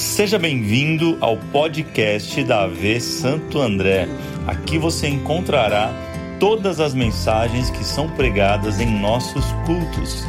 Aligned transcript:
Seja 0.00 0.38
bem-vindo 0.38 1.18
ao 1.20 1.36
podcast 1.36 2.42
da 2.44 2.62
AV 2.62 2.98
Santo 3.02 3.60
André. 3.60 4.08
Aqui 4.46 4.78
você 4.78 5.06
encontrará 5.06 5.92
todas 6.40 6.80
as 6.80 6.94
mensagens 6.94 7.68
que 7.68 7.84
são 7.84 8.08
pregadas 8.16 8.80
em 8.80 8.98
nossos 8.98 9.44
cultos. 9.66 10.22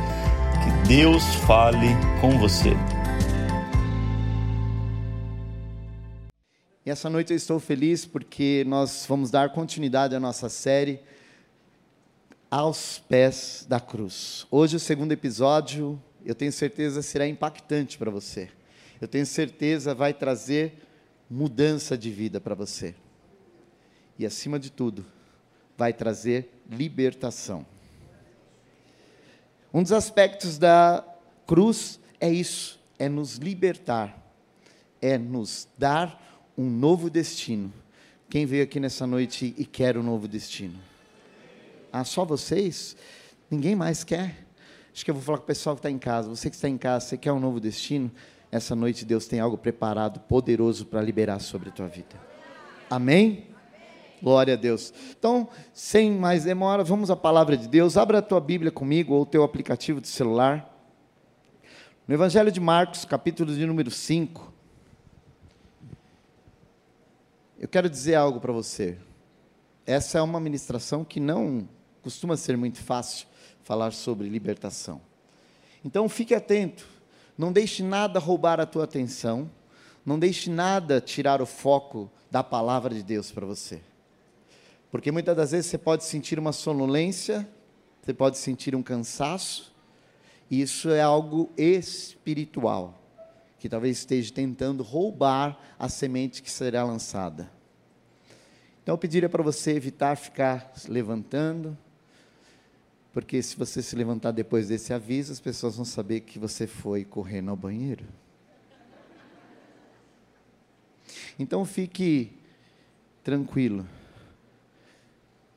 Que 0.62 0.88
Deus 0.90 1.24
fale 1.48 1.88
com 2.20 2.38
você. 2.38 2.72
E 6.86 6.90
essa 6.90 7.10
noite 7.10 7.32
eu 7.32 7.38
estou 7.38 7.58
feliz 7.58 8.06
porque 8.06 8.66
nós 8.68 9.06
vamos 9.08 9.32
dar 9.32 9.54
continuidade 9.54 10.14
à 10.14 10.20
nossa 10.20 10.50
série 10.50 11.00
Aos 12.52 13.02
Pés 13.08 13.66
da 13.70 13.80
Cruz. 13.80 14.46
Hoje, 14.52 14.76
o 14.76 14.80
segundo 14.82 15.14
episódio, 15.14 15.98
eu 16.26 16.36
tenho 16.36 16.52
certeza 16.52 17.02
será 17.02 17.26
impactante 17.26 17.98
para 17.98 18.12
você. 18.12 18.50
Eu 19.02 19.08
tenho 19.08 19.26
certeza 19.26 19.96
vai 19.96 20.14
trazer 20.14 20.88
mudança 21.28 21.98
de 21.98 22.12
vida 22.12 22.40
para 22.40 22.54
você. 22.54 22.94
E 24.20 24.26
acima 24.28 24.60
de 24.60 24.72
tudo, 24.72 25.04
vai 25.76 25.92
trazer 25.92 26.62
libertação. 26.70 27.66
Um 29.74 29.82
dos 29.82 29.92
aspectos 29.92 30.60
da 30.60 31.04
cruz 31.48 32.00
é 32.20 32.30
isso, 32.30 32.80
é 33.00 33.10
nos 33.10 33.38
libertar, 33.38 34.16
é 35.02 35.18
nos 35.18 35.68
dar 35.78 36.44
um 36.56 36.70
novo 36.70 37.10
destino. 37.10 37.74
Quem 38.30 38.46
veio 38.46 38.64
aqui 38.64 38.80
nessa 38.80 39.08
noite 39.08 39.56
e 39.58 39.66
quer 39.66 39.98
um 39.98 40.04
novo 40.04 40.28
destino? 40.28 40.80
Ah, 41.92 42.04
só 42.04 42.24
vocês? 42.24 42.96
Ninguém 43.50 43.76
mais 43.76 44.04
quer? 44.04 44.46
Acho 44.94 45.04
que 45.04 45.10
eu 45.10 45.16
vou 45.16 45.24
falar 45.24 45.40
com 45.40 45.46
o 45.46 45.48
pessoal 45.48 45.76
que 45.76 45.80
está 45.80 45.90
em 45.90 45.98
casa. 45.98 46.30
Você 46.30 46.50
que 46.50 46.56
está 46.56 46.70
em 46.70 46.78
casa, 46.78 47.08
você 47.08 47.18
quer 47.18 47.32
um 47.32 47.40
novo 47.40 47.60
destino? 47.60 48.12
Essa 48.52 48.76
noite 48.76 49.06
Deus 49.06 49.28
tem 49.28 49.40
algo 49.40 49.58
preparado, 49.58 50.20
poderoso 50.22 50.86
para 50.86 51.02
liberar 51.02 51.40
sobre 51.40 51.70
a 51.70 51.72
tua 51.72 51.88
vida. 51.88 52.20
Amém? 52.90 53.48
Glória 54.22 54.54
a 54.54 54.58
Deus. 54.58 54.94
Então, 55.18 55.48
sem 55.74 56.12
mais 56.12 56.44
demora, 56.44 56.84
vamos 56.84 57.10
à 57.10 57.16
palavra 57.16 57.56
de 57.56 57.68
Deus. 57.68 57.96
Abra 57.96 58.20
a 58.20 58.22
tua 58.22 58.42
Bíblia 58.42 58.72
comigo 58.72 59.14
ou 59.14 59.22
o 59.22 59.26
teu 59.26 59.44
aplicativo 59.44 60.02
de 60.02 60.10
celular. 60.10 60.68
No 62.08 62.14
Evangelho 62.14 62.52
de 62.52 62.60
Marcos, 62.60 63.06
capítulo 63.06 63.56
de 63.56 63.66
número 63.66 63.90
5. 63.90 64.52
Eu 67.58 67.68
quero 67.68 67.90
dizer 67.90 68.16
algo 68.16 68.40
para 68.42 68.52
você. 68.52 68.98
Essa 69.86 70.20
é 70.20 70.22
uma 70.22 70.40
ministração 70.40 71.04
que 71.04 71.20
não 71.20 71.68
costuma 72.02 72.36
ser 72.36 72.58
muito 72.58 72.80
fácil 72.80 73.28
falar 73.64 73.92
sobre 73.94 74.28
libertação. 74.28 75.02
Então 75.84 76.08
fique 76.10 76.36
atento, 76.36 76.86
não 77.42 77.52
deixe 77.52 77.82
nada 77.82 78.20
roubar 78.20 78.60
a 78.60 78.68
tua 78.68 78.84
atenção, 78.84 79.50
não 80.06 80.20
deixe 80.20 80.48
nada 80.48 81.02
tirar 81.02 81.42
o 81.42 81.46
foco 81.48 82.08
da 82.30 82.44
palavra 82.44 82.94
de 82.94 83.02
Deus 83.02 83.32
para 83.32 83.48
você. 83.48 83.82
Porque 84.92 85.12
muitas 85.12 85.36
das 85.36 85.50
vezes 85.50 85.66
você 85.66 85.78
pode 85.80 86.04
sentir 86.04 86.38
uma 86.38 86.52
sonolência, 86.52 87.50
você 88.00 88.14
pode 88.14 88.38
sentir 88.38 88.76
um 88.76 88.84
cansaço, 88.84 89.74
e 90.52 90.62
isso 90.62 90.92
é 90.92 91.02
algo 91.02 91.50
espiritual, 91.58 93.02
que 93.58 93.68
talvez 93.68 93.98
esteja 93.98 94.32
tentando 94.32 94.84
roubar 94.84 95.60
a 95.80 95.90
semente 95.90 96.44
que 96.44 96.52
será 96.52 96.84
lançada. 96.84 97.52
Então 98.84 98.94
eu 98.94 99.00
pediria 99.00 99.30
para 99.30 99.42
você 99.42 99.72
evitar 99.72 100.16
ficar 100.16 100.72
levantando, 100.88 101.76
porque 103.14 103.42
se 103.42 103.58
você 103.58 103.82
se 103.82 103.96
levantar 103.96 104.32
depois 104.32 104.70
desse 104.70 104.94
aviso, 104.94 105.34
as 105.34 105.40
pessoas 105.40 105.76
vão 105.76 105.86
saber 105.86 106.22
que 106.22 106.40
você 106.40 106.66
foi 106.66 107.04
correndo 107.04 107.50
ao 107.50 107.58
banheiro. 107.58 108.06
Então 111.38 111.66
fique 111.66 112.32
tranquilo, 113.24 113.88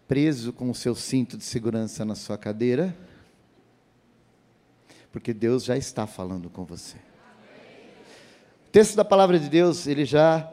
preso 0.09 0.53
com 0.53 0.71
o 0.71 0.75
seu 0.75 0.95
cinto 0.95 1.37
de 1.37 1.45
segurança 1.45 2.05
na 2.05 2.15
sua 2.15 2.37
cadeira, 2.37 2.97
porque 5.13 5.33
Deus 5.33 5.65
já 5.65 5.77
está 5.77 6.07
falando 6.07 6.51
com 6.51 6.65
você. 6.65 6.97
O 8.67 8.71
texto 8.73 8.97
da 8.97 9.05
palavra 9.05 9.39
de 9.39 9.49
Deus, 9.49 9.87
ele 9.87 10.05
já 10.05 10.53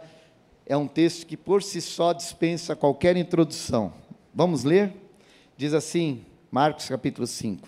é 0.67 0.77
um 0.77 0.87
texto 0.87 1.25
que 1.25 1.35
por 1.35 1.63
si 1.63 1.81
só 1.81 2.13
dispensa 2.13 2.75
qualquer 2.75 3.17
introdução. 3.17 3.91
Vamos 4.33 4.63
ler? 4.63 4.93
Diz 5.57 5.73
assim: 5.73 6.23
Marcos 6.51 6.89
capítulo 6.89 7.25
5. 7.25 7.65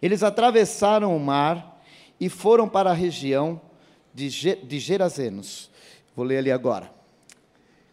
Eles 0.00 0.22
atravessaram 0.22 1.16
o 1.16 1.18
mar 1.18 1.82
e 2.20 2.28
foram 2.28 2.68
para 2.68 2.90
a 2.90 2.94
região 2.94 3.60
de, 4.14 4.28
de 4.28 4.78
Gerazenos. 4.78 5.68
Vou 6.14 6.24
ler 6.24 6.38
ali 6.38 6.52
agora. 6.52 6.88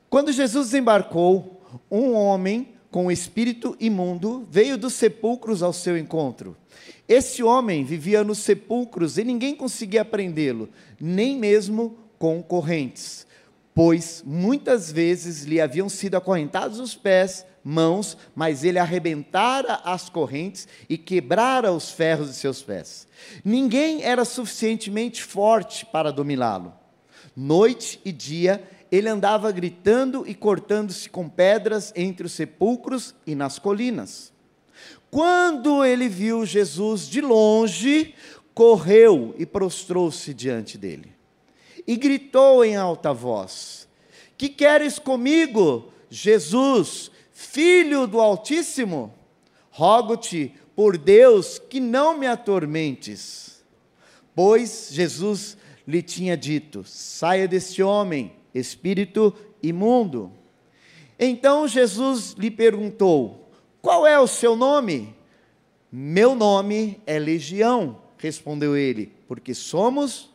Quando 0.08 0.32
Jesus 0.32 0.68
desembarcou, 0.68 1.64
um 1.90 2.14
homem 2.14 2.76
com 2.92 3.12
espírito 3.12 3.76
imundo 3.80 4.48
veio 4.52 4.78
dos 4.78 4.94
sepulcros 4.94 5.64
ao 5.64 5.74
seu 5.74 5.98
encontro. 5.98 6.56
Esse 7.08 7.42
homem 7.42 7.84
vivia 7.84 8.24
nos 8.24 8.38
sepulcros 8.40 9.18
e 9.18 9.24
ninguém 9.24 9.56
conseguia 9.56 10.06
prendê-lo, 10.06 10.70
nem 11.00 11.36
mesmo 11.36 11.98
com 12.20 12.42
correntes, 12.44 13.26
pois 13.74 14.22
muitas 14.24 14.92
vezes 14.92 15.44
lhe 15.44 15.60
haviam 15.60 15.90
sido 15.90 16.16
acorrentados 16.16 16.80
os 16.80 16.96
pés 16.96 17.46
mãos, 17.70 18.18
mas 18.36 18.64
ele 18.64 18.80
arrebentara 18.80 19.76
as 19.84 20.10
correntes 20.10 20.68
e 20.90 20.98
quebrara 20.98 21.72
os 21.72 21.92
ferros 21.92 22.30
de 22.30 22.36
seus 22.36 22.62
pés. 22.62 23.08
Ninguém 23.46 24.04
era 24.04 24.26
suficientemente 24.26 25.24
forte 25.24 25.86
para 25.86 26.12
dominá-lo. 26.12 26.74
Noite 27.36 28.02
e 28.04 28.12
dia 28.12 28.68
ele 28.92 29.08
andava 29.08 29.52
gritando 29.52 30.28
e 30.28 30.34
cortando-se 30.34 31.08
com 31.10 31.30
pedras 31.30 31.94
entre 31.96 32.26
os 32.26 32.32
sepulcros 32.32 33.14
e 33.26 33.36
nas 33.36 33.60
colinas. 33.60 34.34
Quando 35.12 35.86
ele 35.86 36.10
viu 36.10 36.46
Jesus 36.46 37.08
de 37.08 37.22
longe, 37.22 38.16
correu 38.54 39.36
e 39.38 39.46
prostrou-se 39.46 40.34
diante 40.34 40.78
dele. 40.78 41.12
E 41.86 41.96
gritou 41.96 42.66
em 42.66 42.76
alta 42.76 43.14
voz: 43.14 43.88
Que 44.38 44.50
queres 44.50 44.98
comigo, 44.98 45.92
Jesus, 46.10 47.12
Filho 47.42 48.06
do 48.06 48.20
Altíssimo, 48.20 49.14
rogo-te 49.72 50.54
por 50.76 50.98
Deus 50.98 51.58
que 51.58 51.80
não 51.80 52.18
me 52.18 52.28
atormentes. 52.28 53.64
Pois 54.36 54.90
Jesus 54.92 55.56
lhe 55.88 56.02
tinha 56.02 56.36
dito: 56.36 56.84
saia 56.84 57.48
deste 57.48 57.82
homem, 57.82 58.34
espírito 58.54 59.34
imundo. 59.64 60.34
Então 61.18 61.66
Jesus 61.66 62.34
lhe 62.38 62.52
perguntou: 62.52 63.50
Qual 63.82 64.06
é 64.06 64.20
o 64.20 64.28
seu 64.28 64.54
nome? 64.58 65.16
Meu 65.90 66.36
nome 66.36 67.02
é 67.08 67.18
Legião, 67.18 68.02
respondeu 68.18 68.76
ele, 68.76 69.14
porque 69.30 69.54
somos. 69.54 70.30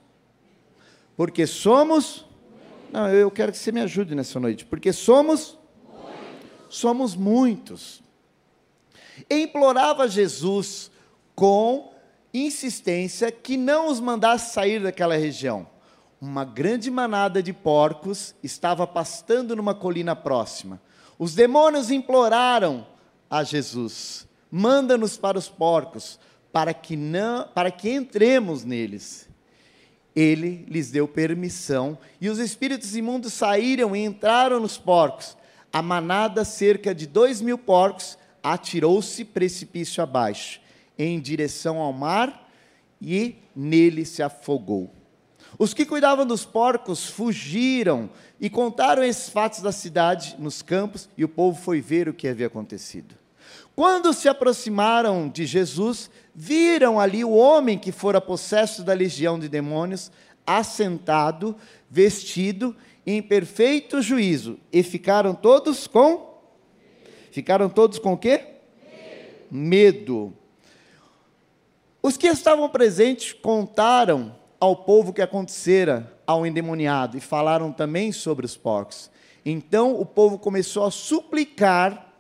Porque 1.19 1.47
somos. 1.47 2.25
Não, 2.91 3.11
eu 3.11 3.31
quero 3.31 3.53
que 3.53 3.59
você 3.59 3.71
me 3.71 3.83
ajude 3.83 4.15
nessa 4.15 4.41
noite. 4.41 4.65
Porque 4.65 4.91
somos 4.91 5.59
somos 6.69 7.15
muitos. 7.15 8.03
E 9.29 9.43
implorava 9.43 10.09
Jesus 10.09 10.91
com 11.35 11.93
insistência 12.33 13.31
que 13.31 13.57
não 13.57 13.89
os 13.89 14.01
mandasse 14.01 14.53
sair 14.53 14.83
daquela 14.83 15.17
região. 15.17 15.67
Uma 16.21 16.45
grande 16.45 16.91
manada 16.91 17.43
de 17.43 17.53
porcos 17.53 18.35
estava 18.43 18.87
pastando 18.87 19.55
numa 19.55 19.75
colina 19.75 20.17
próxima. 20.17 20.81
Os 21.19 21.35
demônios 21.35 21.91
imploraram 21.91 22.87
a 23.31 23.45
Jesus: 23.45 24.27
manda-nos 24.51 25.17
para 25.17 25.39
os 25.39 25.49
porcos, 25.49 26.19
para 26.53 26.73
que 26.73 26.97
não, 26.97 27.47
para 27.49 27.71
que 27.71 27.91
entremos 27.91 28.65
neles. 28.65 29.29
Ele 30.17 30.65
lhes 30.69 30.91
deu 30.91 31.09
permissão 31.09 31.99
e 32.21 32.29
os 32.29 32.39
espíritos 32.39 32.95
imundos 32.95 33.33
saíram 33.33 33.95
e 33.97 34.05
entraram 34.05 34.61
nos 34.61 34.79
porcos 34.79 35.37
a 35.75 35.83
manada, 35.83 36.45
cerca 36.45 36.95
de 36.95 37.05
dois 37.05 37.41
mil 37.41 37.59
porcos, 37.59 38.17
atirou-se 38.41 39.25
precipício 39.25 40.05
abaixo, 40.05 40.61
em 40.97 41.19
direção 41.19 41.79
ao 41.79 41.93
mar, 41.93 42.49
e 43.03 43.35
nele 43.57 44.05
se 44.05 44.23
afogou. 44.23 44.95
Os 45.59 45.75
que 45.75 45.85
cuidavam 45.85 46.25
dos 46.25 46.45
porcos 46.45 47.07
fugiram 47.07 48.09
e 48.41 48.49
contaram 48.49 49.03
esses 49.03 49.29
fatos 49.29 49.63
da 49.63 49.73
cidade, 49.73 50.37
nos 50.39 50.63
campos, 50.63 51.09
e 51.19 51.25
o 51.25 51.29
povo 51.29 51.61
foi 51.61 51.81
ver 51.81 52.09
o 52.09 52.15
que 52.15 52.29
havia 52.29 52.47
acontecido. 52.47 53.17
Quando 53.75 54.13
se 54.13 54.29
aproximaram 54.29 55.29
de 55.29 55.45
Jesus, 55.45 56.09
viram 56.33 57.01
ali 57.01 57.25
o 57.25 57.33
homem 57.33 57.77
que 57.77 57.91
fora 57.91 58.21
possesso 58.21 58.85
da 58.85 58.93
legião 58.93 59.41
de 59.41 59.49
demônios, 59.49 60.13
assentado, 60.47 61.57
vestido 61.91 62.77
em 63.07 63.23
perfeito 63.23 64.01
juízo, 64.01 64.59
e 64.73 64.83
ficaram 64.83 65.35
todos 65.35 65.87
com 65.87 66.35
Ficaram 67.35 67.69
todos 67.69 67.99
com 67.99 68.13
o 68.13 68.17
quê? 68.17 68.45
Medo. 69.51 70.05
Medo. 70.31 70.33
Os 72.01 72.17
que 72.17 72.29
estavam 72.29 72.69
presentes 72.69 73.33
contaram 73.33 74.37
ao 74.61 74.77
povo 74.77 75.11
o 75.11 75.13
que 75.13 75.21
acontecera 75.21 76.17
ao 76.25 76.47
endemoniado 76.47 77.17
e 77.17 77.21
falaram 77.21 77.73
também 77.73 78.13
sobre 78.13 78.47
os 78.47 78.57
porcos. 78.57 79.11
Então 79.45 80.01
o 80.01 80.07
povo 80.07 80.39
começou 80.39 80.85
a 80.85 80.93
suplicar 80.93 82.15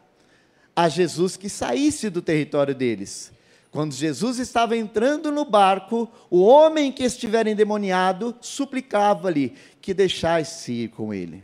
a 0.75 0.89
Jesus 0.89 1.37
que 1.37 1.49
saísse 1.49 2.11
do 2.11 2.21
território 2.21 2.75
deles. 2.75 3.33
Quando 3.75 3.93
Jesus 3.93 4.39
estava 4.39 4.77
entrando 4.77 5.33
no 5.33 5.45
barco, 5.45 6.09
o 6.31 6.43
homem 6.43 6.93
que 6.93 7.03
estivera 7.03 7.51
endemoniado 7.51 8.33
suplicava-lhe 8.41 9.53
que 9.81 9.93
deixasse 9.93 10.71
ir 10.71 10.91
com 10.91 11.13
ele. 11.13 11.43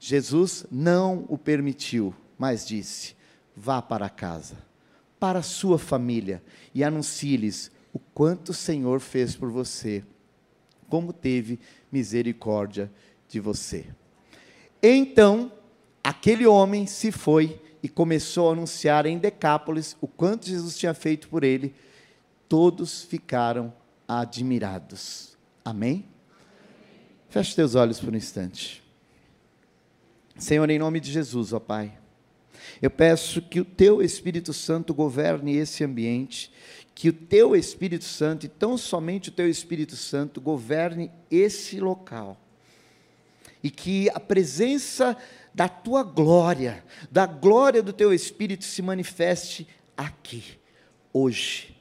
Jesus 0.00 0.64
não 0.72 1.26
o 1.28 1.36
permitiu, 1.36 2.14
mas 2.38 2.66
disse: 2.66 3.14
Vá 3.54 3.82
para 3.82 4.08
casa, 4.08 4.56
para 5.20 5.40
a 5.40 5.42
sua 5.42 5.78
família, 5.78 6.42
e 6.74 6.82
anuncie-lhes 6.82 7.70
o 7.92 7.98
quanto 7.98 8.48
o 8.48 8.54
Senhor 8.54 8.98
fez 8.98 9.36
por 9.36 9.50
você, 9.50 10.02
como 10.88 11.12
teve 11.12 11.60
misericórdia 11.92 12.90
de 13.28 13.38
você. 13.38 13.84
Então, 14.82 15.52
aquele 16.02 16.46
homem 16.46 16.86
se 16.86 17.12
foi 17.12 17.60
e 17.82 17.88
começou 17.88 18.48
a 18.48 18.52
anunciar 18.52 19.06
em 19.06 19.18
Decápolis 19.18 19.96
o 20.00 20.06
quanto 20.06 20.46
Jesus 20.46 20.78
tinha 20.78 20.94
feito 20.94 21.28
por 21.28 21.42
ele. 21.42 21.74
Todos 22.48 23.02
ficaram 23.02 23.72
admirados. 24.06 25.36
Amém? 25.64 26.06
Feche 27.28 27.54
teus 27.54 27.74
olhos 27.74 27.98
por 27.98 28.12
um 28.12 28.16
instante. 28.16 28.82
Senhor, 30.36 30.68
em 30.70 30.78
nome 30.78 31.00
de 31.00 31.10
Jesus, 31.10 31.52
ó 31.52 31.58
Pai, 31.58 31.98
eu 32.80 32.90
peço 32.90 33.42
que 33.42 33.60
o 33.60 33.64
Teu 33.64 34.02
Espírito 34.02 34.52
Santo 34.52 34.94
governe 34.94 35.56
esse 35.56 35.82
ambiente, 35.82 36.52
que 36.94 37.08
o 37.08 37.12
Teu 37.12 37.56
Espírito 37.56 38.04
Santo, 38.04 38.46
e 38.46 38.48
tão 38.48 38.76
somente 38.76 39.28
o 39.28 39.32
Teu 39.32 39.48
Espírito 39.48 39.96
Santo, 39.96 40.40
governe 40.40 41.10
esse 41.30 41.80
local, 41.80 42.38
e 43.62 43.70
que 43.70 44.10
a 44.10 44.20
presença 44.20 45.16
da 45.54 45.68
tua 45.68 46.02
glória, 46.02 46.84
da 47.10 47.26
glória 47.26 47.82
do 47.82 47.92
teu 47.92 48.12
Espírito 48.12 48.64
se 48.64 48.80
manifeste 48.82 49.66
aqui, 49.96 50.44
hoje. 51.12 51.76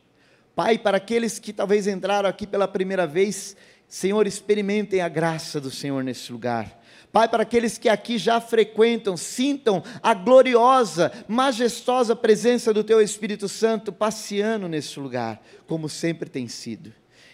Pai, 0.56 0.78
para 0.78 0.98
aqueles 0.98 1.40
que 1.40 1.54
talvez 1.54 1.88
entraram 1.88 2.30
aqui 2.30 2.46
pela 2.46 2.68
primeira 2.68 3.08
vez, 3.08 3.56
Senhor, 3.88 4.28
experimentem 4.28 5.02
a 5.02 5.10
graça 5.10 5.60
do 5.60 5.72
Senhor 5.72 6.04
nesse 6.04 6.32
lugar. 6.32 6.82
Pai, 7.12 7.28
para 7.28 7.44
aqueles 7.44 7.78
que 7.78 7.90
aqui 7.90 8.18
já 8.18 8.40
frequentam, 8.40 9.18
sintam 9.18 9.84
a 10.02 10.14
gloriosa, 10.14 11.12
majestosa 11.28 12.16
presença 12.16 12.74
do 12.74 12.86
Teu 12.86 13.02
Espírito 13.02 13.50
Santo 13.50 13.92
passeando 13.92 14.70
nesse 14.70 14.98
lugar, 14.98 15.42
como 15.68 15.90
sempre 15.90 16.30
tem 16.30 16.48
sido. 16.48 16.94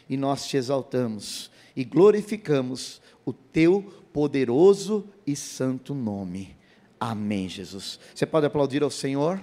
E 0.09 0.17
nós 0.17 0.47
te 0.47 0.57
exaltamos 0.57 1.51
e 1.75 1.83
glorificamos 1.83 2.99
o 3.23 3.31
Teu 3.31 3.96
poderoso 4.17 5.07
e 5.27 5.35
santo 5.35 5.93
nome. 5.93 6.57
Amém, 6.99 7.47
Jesus. 7.47 7.99
Você 8.15 8.25
pode 8.25 8.47
aplaudir 8.47 8.81
ao 8.81 8.89
Senhor, 8.89 9.39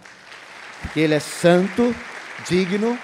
porque 0.82 0.98
Ele 0.98 1.14
é 1.14 1.20
santo, 1.20 1.94
digno. 2.48 2.98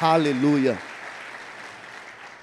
Aleluia. 0.00 0.76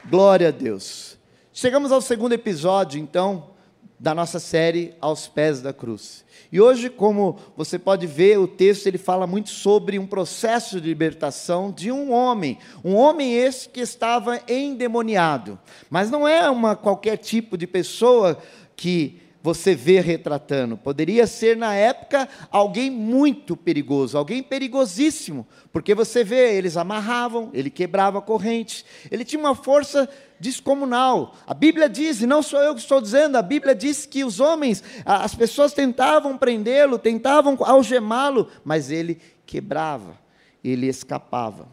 Glória 0.09 0.47
a 0.47 0.51
Deus. 0.51 1.17
Chegamos 1.51 1.91
ao 1.91 1.99
segundo 1.99 2.31
episódio, 2.31 2.97
então, 2.97 3.52
da 3.99 4.13
nossa 4.13 4.39
série 4.39 4.93
Aos 4.99 5.27
Pés 5.27 5.61
da 5.61 5.71
Cruz. 5.71 6.23
E 6.51 6.61
hoje, 6.61 6.89
como 6.89 7.39
você 7.57 7.79
pode 7.79 8.05
ver, 8.05 8.37
o 8.37 8.47
texto 8.47 8.87
ele 8.87 8.97
fala 8.97 9.25
muito 9.25 9.49
sobre 9.49 9.97
um 9.97 10.05
processo 10.05 10.79
de 10.79 10.87
libertação 10.87 11.71
de 11.71 11.91
um 11.91 12.11
homem, 12.11 12.59
um 12.83 12.95
homem 12.95 13.33
esse 13.33 13.69
que 13.69 13.79
estava 13.79 14.39
endemoniado. 14.47 15.57
Mas 15.89 16.11
não 16.11 16.27
é 16.27 16.49
uma 16.49 16.75
qualquer 16.75 17.17
tipo 17.17 17.57
de 17.57 17.65
pessoa 17.65 18.37
que 18.75 19.22
você 19.43 19.75
vê 19.75 19.99
retratando. 19.99 20.77
Poderia 20.77 21.27
ser, 21.27 21.57
na 21.57 21.75
época, 21.75 22.29
alguém 22.49 22.89
muito 22.89 23.57
perigoso, 23.57 24.17
alguém 24.17 24.41
perigosíssimo, 24.41 25.45
porque 25.69 25.93
você 25.93 26.23
vê, 26.23 26.55
eles 26.55 26.77
amarravam, 26.77 27.51
ele 27.53 27.69
quebrava 27.69 28.21
correntes, 28.21 28.85
ele 29.11 29.25
tinha 29.25 29.39
uma 29.41 29.53
força 29.53 30.09
descomunal. 30.39 31.35
A 31.45 31.53
Bíblia 31.53 31.89
diz, 31.89 32.21
e 32.21 32.25
não 32.25 32.41
sou 32.41 32.59
eu 32.61 32.73
que 32.73 32.79
estou 32.79 33.01
dizendo, 33.01 33.35
a 33.35 33.41
Bíblia 33.41 33.75
diz 33.75 34.05
que 34.05 34.23
os 34.23 34.39
homens, 34.39 34.81
as 35.05 35.35
pessoas 35.35 35.73
tentavam 35.73 36.37
prendê-lo, 36.37 36.97
tentavam 36.97 37.57
algemá-lo, 37.59 38.47
mas 38.63 38.89
ele 38.89 39.19
quebrava, 39.45 40.17
ele 40.63 40.87
escapava. 40.87 41.67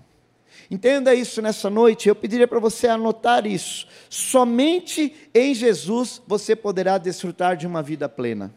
Entenda 0.70 1.12
isso 1.12 1.42
nessa 1.42 1.68
noite, 1.68 2.08
eu 2.08 2.14
pediria 2.14 2.46
para 2.46 2.60
você 2.60 2.86
anotar 2.86 3.44
isso. 3.44 3.88
Somente 4.08 5.12
em 5.34 5.52
Jesus 5.52 6.22
você 6.24 6.54
poderá 6.54 6.96
desfrutar 6.96 7.56
de 7.56 7.66
uma 7.66 7.82
vida 7.82 8.08
plena. 8.08 8.54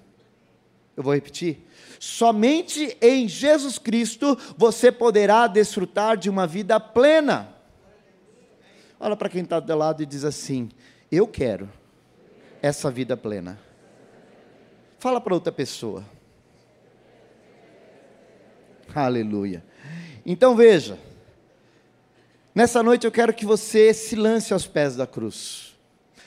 Eu 0.95 1.01
vou 1.01 1.15
repetir. 1.15 1.65
Somente 1.99 2.95
em 3.01 3.27
Jesus 3.27 3.79
Cristo 3.79 4.37
você 4.55 4.91
poderá 4.91 5.47
desfrutar 5.47 6.15
de 6.15 6.29
uma 6.29 6.45
vida 6.45 6.79
plena. 6.79 7.49
Olha 8.99 9.15
para 9.15 9.27
quem 9.27 9.41
está 9.41 9.59
do 9.59 9.75
lado 9.75 10.03
e 10.03 10.05
diz 10.05 10.23
assim: 10.23 10.69
Eu 11.11 11.27
quero 11.27 11.67
essa 12.61 12.91
vida 12.91 13.17
plena. 13.17 13.59
Fala 14.99 15.19
para 15.19 15.33
outra 15.33 15.51
pessoa. 15.51 16.05
Aleluia. 18.93 19.63
Então 20.23 20.55
veja. 20.55 20.99
Nessa 22.55 22.83
noite 22.83 23.05
eu 23.07 23.11
quero 23.11 23.33
que 23.33 23.47
você 23.47 23.95
se 23.95 24.15
lance 24.15 24.53
aos 24.53 24.67
pés 24.67 24.95
da 24.95 25.07
cruz. 25.07 25.75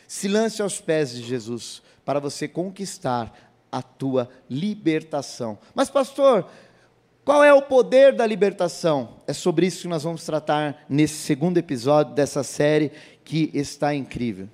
Se 0.08 0.26
lance 0.26 0.60
aos 0.60 0.80
pés 0.80 1.12
de 1.12 1.22
Jesus 1.22 1.80
para 2.04 2.18
você 2.18 2.48
conquistar 2.48 3.32
a 3.70 3.80
tua 3.80 4.28
libertação. 4.50 5.56
Mas 5.72 5.88
pastor, 5.88 6.48
qual 7.24 7.44
é 7.44 7.54
o 7.54 7.62
poder 7.62 8.12
da 8.12 8.26
libertação? 8.26 9.20
É 9.24 9.32
sobre 9.32 9.66
isso 9.66 9.82
que 9.82 9.88
nós 9.88 10.02
vamos 10.02 10.24
tratar 10.24 10.84
nesse 10.88 11.14
segundo 11.14 11.58
episódio 11.58 12.12
dessa 12.12 12.42
série 12.42 12.90
que 13.22 13.50
está 13.54 13.94
incrível. 13.94 14.48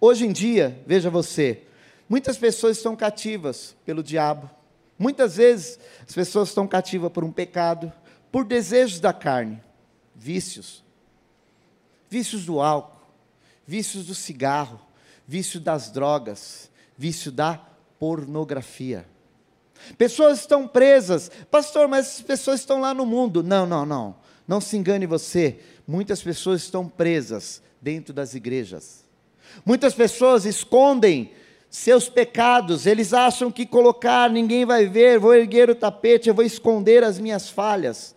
Hoje 0.00 0.26
em 0.26 0.32
dia, 0.32 0.80
veja 0.84 1.10
você, 1.10 1.62
muitas 2.08 2.36
pessoas 2.36 2.76
estão 2.76 2.96
cativas 2.96 3.76
pelo 3.84 4.02
diabo. 4.02 4.50
Muitas 4.98 5.36
vezes 5.36 5.78
as 6.04 6.12
pessoas 6.12 6.48
estão 6.48 6.66
cativas 6.66 7.12
por 7.12 7.22
um 7.22 7.30
pecado, 7.30 7.92
por 8.32 8.44
desejos 8.44 8.98
da 8.98 9.12
carne, 9.12 9.62
vícios, 10.12 10.87
vícios 12.08 12.44
do 12.44 12.60
álcool, 12.60 13.00
vícios 13.66 14.06
do 14.06 14.14
cigarro, 14.14 14.80
vício 15.26 15.60
das 15.60 15.90
drogas, 15.90 16.70
vício 16.96 17.30
da 17.30 17.60
pornografia. 17.98 19.06
Pessoas 19.96 20.40
estão 20.40 20.66
presas, 20.66 21.30
pastor, 21.50 21.86
mas 21.86 22.06
essas 22.06 22.22
pessoas 22.22 22.60
estão 22.60 22.80
lá 22.80 22.92
no 22.92 23.06
mundo. 23.06 23.42
Não, 23.42 23.66
não, 23.66 23.86
não. 23.86 24.16
Não 24.46 24.60
se 24.60 24.76
engane 24.76 25.06
você. 25.06 25.58
Muitas 25.86 26.22
pessoas 26.22 26.62
estão 26.62 26.88
presas 26.88 27.62
dentro 27.80 28.12
das 28.12 28.34
igrejas. 28.34 29.04
Muitas 29.64 29.94
pessoas 29.94 30.44
escondem 30.44 31.32
seus 31.70 32.08
pecados, 32.08 32.86
eles 32.86 33.12
acham 33.12 33.50
que 33.50 33.66
colocar, 33.66 34.30
ninguém 34.30 34.64
vai 34.64 34.86
ver, 34.86 35.18
vou 35.18 35.34
erguer 35.34 35.68
o 35.68 35.74
tapete, 35.74 36.28
eu 36.28 36.34
vou 36.34 36.44
esconder 36.44 37.04
as 37.04 37.18
minhas 37.18 37.50
falhas. 37.50 38.14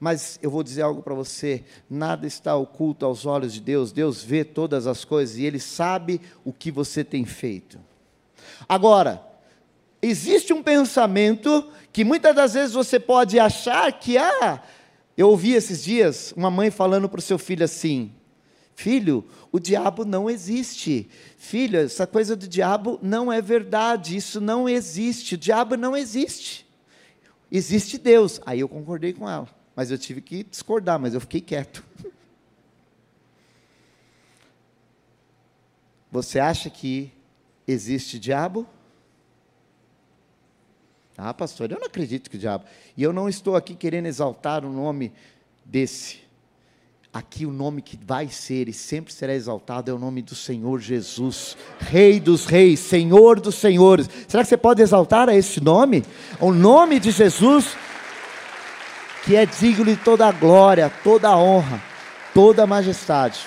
Mas 0.00 0.38
eu 0.42 0.50
vou 0.50 0.62
dizer 0.62 0.82
algo 0.82 1.02
para 1.02 1.14
você: 1.14 1.64
nada 1.90 2.26
está 2.26 2.54
oculto 2.56 3.04
aos 3.04 3.26
olhos 3.26 3.52
de 3.52 3.60
Deus, 3.60 3.92
Deus 3.92 4.22
vê 4.22 4.44
todas 4.44 4.86
as 4.86 5.04
coisas 5.04 5.36
e 5.36 5.44
Ele 5.44 5.58
sabe 5.58 6.20
o 6.44 6.52
que 6.52 6.70
você 6.70 7.02
tem 7.02 7.24
feito. 7.24 7.78
Agora, 8.68 9.22
existe 10.00 10.52
um 10.52 10.62
pensamento 10.62 11.68
que 11.92 12.04
muitas 12.04 12.34
das 12.34 12.54
vezes 12.54 12.74
você 12.74 13.00
pode 13.00 13.38
achar 13.40 13.90
que, 13.92 14.16
ah, 14.16 14.62
eu 15.16 15.28
ouvi 15.30 15.52
esses 15.52 15.82
dias 15.82 16.32
uma 16.36 16.50
mãe 16.50 16.70
falando 16.70 17.08
para 17.08 17.18
o 17.18 17.22
seu 17.22 17.38
filho 17.38 17.64
assim: 17.64 18.12
Filho, 18.76 19.24
o 19.50 19.58
diabo 19.58 20.04
não 20.04 20.30
existe. 20.30 21.10
Filho, 21.36 21.80
essa 21.80 22.06
coisa 22.06 22.36
do 22.36 22.46
diabo 22.46 23.00
não 23.02 23.32
é 23.32 23.42
verdade, 23.42 24.16
isso 24.16 24.40
não 24.40 24.68
existe. 24.68 25.34
O 25.34 25.38
diabo 25.38 25.76
não 25.76 25.96
existe. 25.96 26.64
Existe 27.50 27.98
Deus. 27.98 28.40
Aí 28.46 28.60
eu 28.60 28.68
concordei 28.68 29.12
com 29.12 29.28
ela 29.28 29.57
mas 29.78 29.92
eu 29.92 29.96
tive 29.96 30.20
que 30.20 30.42
discordar, 30.42 30.98
mas 30.98 31.14
eu 31.14 31.20
fiquei 31.20 31.40
quieto. 31.40 31.84
Você 36.10 36.40
acha 36.40 36.68
que 36.68 37.12
existe 37.64 38.18
diabo? 38.18 38.66
Ah, 41.16 41.32
pastor, 41.32 41.70
eu 41.70 41.78
não 41.78 41.86
acredito 41.86 42.28
que 42.28 42.34
o 42.34 42.40
diabo. 42.40 42.64
E 42.96 43.04
eu 43.04 43.12
não 43.12 43.28
estou 43.28 43.54
aqui 43.54 43.76
querendo 43.76 44.06
exaltar 44.06 44.64
o 44.64 44.72
nome 44.72 45.12
desse. 45.64 46.18
Aqui 47.12 47.46
o 47.46 47.52
nome 47.52 47.80
que 47.80 47.96
vai 48.04 48.26
ser 48.26 48.68
e 48.68 48.72
sempre 48.72 49.12
será 49.12 49.32
exaltado 49.32 49.92
é 49.92 49.94
o 49.94 49.98
nome 49.98 50.22
do 50.22 50.34
Senhor 50.34 50.80
Jesus, 50.80 51.56
Rei 51.78 52.18
dos 52.18 52.46
Reis, 52.46 52.80
Senhor 52.80 53.38
dos 53.38 53.54
Senhores. 53.54 54.10
Será 54.26 54.42
que 54.42 54.48
você 54.48 54.56
pode 54.56 54.82
exaltar 54.82 55.28
a 55.28 55.36
esse 55.36 55.60
nome? 55.60 56.04
O 56.40 56.52
nome 56.52 56.98
de 56.98 57.12
Jesus 57.12 57.76
que 59.28 59.36
é 59.36 59.44
digno 59.44 59.84
de 59.84 59.96
toda 59.96 60.26
a 60.26 60.32
glória, 60.32 60.90
toda 61.04 61.28
a 61.28 61.36
honra, 61.36 61.78
toda 62.32 62.62
a 62.62 62.66
majestade. 62.66 63.40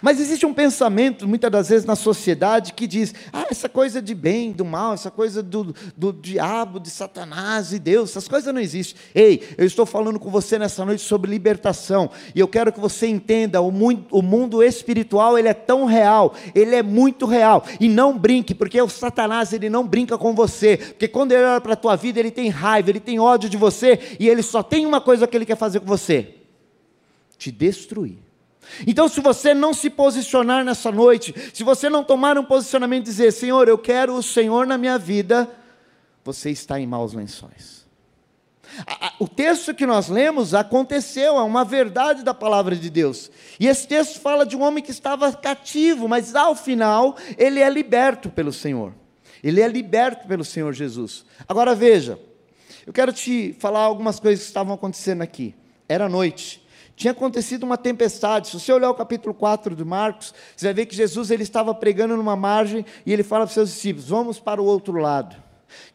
Mas 0.00 0.20
existe 0.20 0.44
um 0.46 0.54
pensamento, 0.54 1.26
muitas 1.28 1.50
das 1.50 1.68
vezes, 1.68 1.84
na 1.84 1.96
sociedade 1.96 2.72
que 2.72 2.86
diz: 2.86 3.14
ah, 3.32 3.46
essa 3.50 3.68
coisa 3.68 4.00
de 4.00 4.14
bem, 4.14 4.52
do 4.52 4.64
mal, 4.64 4.94
essa 4.94 5.10
coisa 5.10 5.42
do, 5.42 5.74
do 5.96 6.12
diabo, 6.12 6.80
de 6.80 6.90
Satanás 6.90 7.72
e 7.72 7.78
Deus, 7.78 8.10
essas 8.10 8.28
coisas 8.28 8.52
não 8.52 8.60
existem. 8.60 9.00
Ei, 9.14 9.42
eu 9.56 9.66
estou 9.66 9.86
falando 9.86 10.18
com 10.18 10.30
você 10.30 10.58
nessa 10.58 10.84
noite 10.84 11.02
sobre 11.02 11.30
libertação, 11.30 12.10
e 12.34 12.40
eu 12.40 12.48
quero 12.48 12.72
que 12.72 12.80
você 12.80 13.06
entenda: 13.06 13.60
o 13.60 13.70
mundo, 13.70 14.06
o 14.10 14.22
mundo 14.22 14.62
espiritual 14.62 15.38
ele 15.38 15.48
é 15.48 15.54
tão 15.54 15.84
real, 15.84 16.34
ele 16.54 16.74
é 16.74 16.82
muito 16.82 17.26
real, 17.26 17.64
e 17.80 17.88
não 17.88 18.18
brinque, 18.18 18.54
porque 18.54 18.80
o 18.80 18.88
Satanás 18.88 19.52
ele 19.52 19.70
não 19.70 19.86
brinca 19.86 20.18
com 20.18 20.34
você, 20.34 20.76
porque 20.76 21.08
quando 21.08 21.32
ele 21.32 21.44
olha 21.44 21.60
para 21.60 21.74
a 21.74 21.76
tua 21.76 21.96
vida, 21.96 22.18
ele 22.18 22.30
tem 22.30 22.48
raiva, 22.48 22.90
ele 22.90 23.00
tem 23.00 23.18
ódio 23.18 23.48
de 23.48 23.56
você, 23.56 23.98
e 24.18 24.28
ele 24.28 24.42
só 24.42 24.62
tem 24.62 24.86
uma 24.86 25.00
coisa 25.00 25.26
que 25.26 25.36
ele 25.36 25.46
quer 25.46 25.56
fazer 25.56 25.80
com 25.80 25.86
você: 25.86 26.34
te 27.36 27.50
destruir. 27.50 28.31
Então, 28.86 29.08
se 29.08 29.20
você 29.20 29.54
não 29.54 29.74
se 29.74 29.90
posicionar 29.90 30.64
nessa 30.64 30.90
noite, 30.90 31.34
se 31.52 31.62
você 31.62 31.88
não 31.88 32.04
tomar 32.04 32.38
um 32.38 32.44
posicionamento 32.44 33.02
e 33.02 33.10
dizer, 33.10 33.32
Senhor, 33.32 33.68
eu 33.68 33.78
quero 33.78 34.14
o 34.14 34.22
Senhor 34.22 34.66
na 34.66 34.78
minha 34.78 34.98
vida, 34.98 35.48
você 36.24 36.50
está 36.50 36.80
em 36.80 36.86
maus 36.86 37.12
lençóis. 37.12 37.82
O 39.18 39.28
texto 39.28 39.74
que 39.74 39.84
nós 39.84 40.08
lemos 40.08 40.54
aconteceu, 40.54 41.36
é 41.36 41.42
uma 41.42 41.64
verdade 41.64 42.22
da 42.22 42.32
palavra 42.32 42.74
de 42.74 42.88
Deus. 42.88 43.30
E 43.60 43.66
esse 43.66 43.86
texto 43.86 44.18
fala 44.18 44.46
de 44.46 44.56
um 44.56 44.62
homem 44.62 44.82
que 44.82 44.90
estava 44.90 45.30
cativo, 45.32 46.08
mas 46.08 46.34
ao 46.34 46.54
final 46.54 47.16
ele 47.36 47.60
é 47.60 47.68
liberto 47.68 48.30
pelo 48.30 48.52
Senhor. 48.52 48.94
Ele 49.42 49.60
é 49.60 49.68
liberto 49.68 50.26
pelo 50.26 50.44
Senhor 50.44 50.72
Jesus. 50.72 51.26
Agora 51.46 51.74
veja, 51.74 52.18
eu 52.86 52.92
quero 52.92 53.12
te 53.12 53.54
falar 53.58 53.80
algumas 53.80 54.18
coisas 54.18 54.44
que 54.44 54.48
estavam 54.48 54.74
acontecendo 54.74 55.20
aqui. 55.20 55.54
Era 55.88 56.08
noite 56.08 56.61
tinha 57.02 57.12
acontecido 57.12 57.64
uma 57.64 57.76
tempestade. 57.76 58.46
Se 58.46 58.60
você 58.60 58.72
olhar 58.72 58.88
o 58.88 58.94
capítulo 58.94 59.34
4 59.34 59.74
de 59.74 59.84
Marcos, 59.84 60.32
você 60.56 60.66
vai 60.66 60.74
ver 60.74 60.86
que 60.86 60.94
Jesus 60.94 61.32
ele 61.32 61.42
estava 61.42 61.74
pregando 61.74 62.16
numa 62.16 62.36
margem 62.36 62.86
e 63.04 63.12
ele 63.12 63.24
fala 63.24 63.44
para 63.44 63.48
os 63.48 63.54
seus 63.54 63.70
discípulos: 63.70 64.08
vamos 64.08 64.38
para 64.38 64.62
o 64.62 64.64
outro 64.64 64.96
lado. 64.98 65.34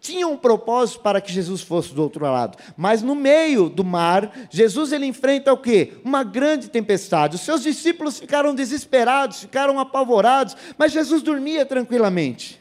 Tinha 0.02 0.28
um 0.28 0.36
propósito 0.36 1.00
para 1.00 1.22
que 1.22 1.32
Jesus 1.32 1.62
fosse 1.62 1.94
do 1.94 2.02
outro 2.02 2.26
lado, 2.26 2.58
mas 2.76 3.02
no 3.02 3.16
meio 3.16 3.70
do 3.70 3.86
mar, 3.86 4.48
Jesus 4.50 4.92
ele 4.92 5.06
enfrenta 5.06 5.54
o 5.54 5.58
quê? 5.58 5.94
Uma 6.04 6.24
grande 6.24 6.68
tempestade. 6.68 7.36
Os 7.36 7.42
seus 7.42 7.64
discípulos 7.64 8.20
ficaram 8.20 8.54
desesperados, 8.54 9.42
ficaram 9.42 9.80
apavorados, 9.80 10.58
mas 10.78 10.92
Jesus 10.92 11.22
dormia 11.22 11.66
tranquilamente. 11.66 12.60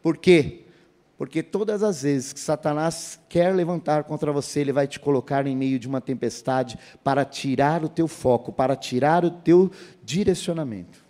Por 0.00 0.16
quê? 0.16 0.63
Porque 1.24 1.42
todas 1.42 1.82
as 1.82 2.02
vezes 2.02 2.34
que 2.34 2.38
Satanás 2.38 3.18
quer 3.30 3.54
levantar 3.54 4.04
contra 4.04 4.30
você, 4.30 4.60
ele 4.60 4.74
vai 4.74 4.86
te 4.86 5.00
colocar 5.00 5.46
em 5.46 5.56
meio 5.56 5.78
de 5.78 5.88
uma 5.88 5.98
tempestade 5.98 6.78
para 7.02 7.24
tirar 7.24 7.82
o 7.82 7.88
teu 7.88 8.06
foco, 8.06 8.52
para 8.52 8.76
tirar 8.76 9.24
o 9.24 9.30
teu 9.30 9.70
direcionamento. 10.04 11.02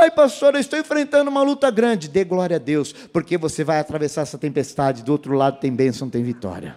Ai, 0.00 0.10
pastor, 0.10 0.54
eu 0.54 0.60
estou 0.60 0.78
enfrentando 0.78 1.30
uma 1.30 1.42
luta 1.42 1.70
grande. 1.70 2.08
Dê 2.08 2.24
glória 2.24 2.56
a 2.56 2.58
Deus, 2.58 2.90
porque 3.12 3.36
você 3.36 3.62
vai 3.62 3.78
atravessar 3.80 4.22
essa 4.22 4.38
tempestade. 4.38 5.02
Do 5.02 5.12
outro 5.12 5.34
lado 5.34 5.60
tem 5.60 5.70
bênção, 5.70 6.08
tem 6.08 6.22
vitória. 6.22 6.74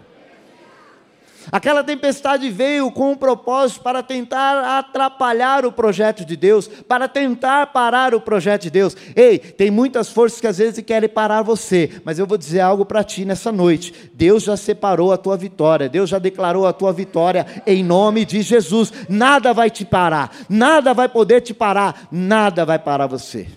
Aquela 1.52 1.84
tempestade 1.84 2.50
veio 2.50 2.92
com 2.92 3.12
um 3.12 3.16
propósito 3.16 3.82
para 3.82 4.02
tentar 4.02 4.78
atrapalhar 4.80 5.66
o 5.66 5.72
projeto 5.72 6.26
de 6.26 6.36
Deus, 6.36 6.68
para 6.68 7.08
tentar 7.08 7.68
parar 7.68 8.14
o 8.14 8.22
projeto 8.22 8.64
de 8.64 8.70
Deus. 8.70 8.96
Ei, 9.16 9.38
tem 9.38 9.70
muitas 9.70 10.10
forças 10.10 10.40
que 10.40 10.48
às 10.48 10.58
vezes 10.58 10.84
querem 10.84 11.10
parar 11.10 11.42
você, 11.42 12.02
mas 12.04 12.20
eu 12.20 12.26
vou 12.26 12.38
dizer 12.38 12.62
algo 12.62 12.86
para 12.86 13.04
ti 13.04 13.26
nessa 13.26 13.52
noite. 13.52 14.12
Deus 14.14 14.44
já 14.44 14.58
separou 14.58 15.12
a 15.12 15.18
tua 15.18 15.38
vitória, 15.38 15.90
Deus 15.90 16.10
já 16.10 16.20
declarou 16.20 16.66
a 16.66 16.74
tua 16.74 16.92
vitória 16.92 17.46
em 17.66 17.84
nome 17.84 18.26
de 18.26 18.42
Jesus. 18.42 18.92
Nada 19.08 19.54
vai 19.54 19.70
te 19.70 19.86
parar, 19.86 20.36
nada 20.50 20.94
vai 20.94 21.10
poder 21.10 21.42
te 21.42 21.54
parar, 21.54 22.08
nada 22.12 22.66
vai 22.66 22.80
parar 22.80 23.08
você. 23.08 23.48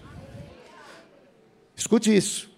Escute 1.77 2.15
isso. 2.15 2.58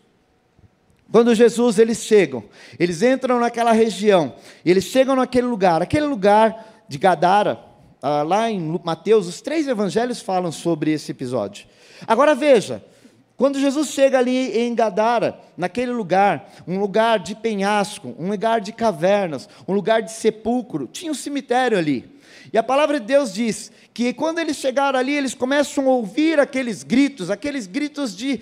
Quando 1.11 1.35
Jesus 1.35 1.79
eles 1.79 1.99
chegam, 1.99 2.45
eles 2.79 3.03
entram 3.03 3.41
naquela 3.41 3.73
região, 3.73 4.35
eles 4.65 4.85
chegam 4.85 5.17
naquele 5.17 5.47
lugar, 5.47 5.83
aquele 5.83 6.07
lugar 6.07 6.85
de 6.89 6.99
Gadara, 6.99 7.59
ah, 8.01 8.23
lá 8.23 8.51
em 8.51 8.81
Mateus, 8.83 9.27
os 9.27 9.41
três 9.41 9.69
evangelhos 9.69 10.21
falam 10.21 10.51
sobre 10.51 10.93
esse 10.93 11.11
episódio. 11.11 11.67
Agora 12.07 12.35
veja, 12.35 12.83
quando 13.37 13.59
Jesus 13.59 13.89
chega 13.89 14.19
ali 14.19 14.57
em 14.59 14.75
Gadara, 14.75 15.39
naquele 15.57 15.93
lugar, 15.93 16.53
um 16.67 16.79
lugar 16.79 17.19
de 17.19 17.35
penhasco, 17.35 18.15
um 18.19 18.29
lugar 18.29 18.61
de 18.61 18.73
cavernas, 18.73 19.49
um 19.67 19.73
lugar 19.73 20.03
de 20.03 20.13
sepulcro, 20.13 20.87
tinha 20.87 21.11
um 21.11 21.15
cemitério 21.15 21.77
ali. 21.77 22.21
E 22.53 22.59
a 22.59 22.63
palavra 22.63 23.01
de 23.01 23.07
Deus 23.07 23.33
diz 23.33 23.73
que 23.93 24.13
quando 24.13 24.39
eles 24.39 24.57
chegaram 24.57 24.99
ali, 24.99 25.15
eles 25.15 25.35
começam 25.35 25.87
a 25.87 25.91
ouvir 25.91 26.39
aqueles 26.39 26.83
gritos, 26.83 27.31
aqueles 27.31 27.67
gritos 27.67 28.17
de 28.17 28.41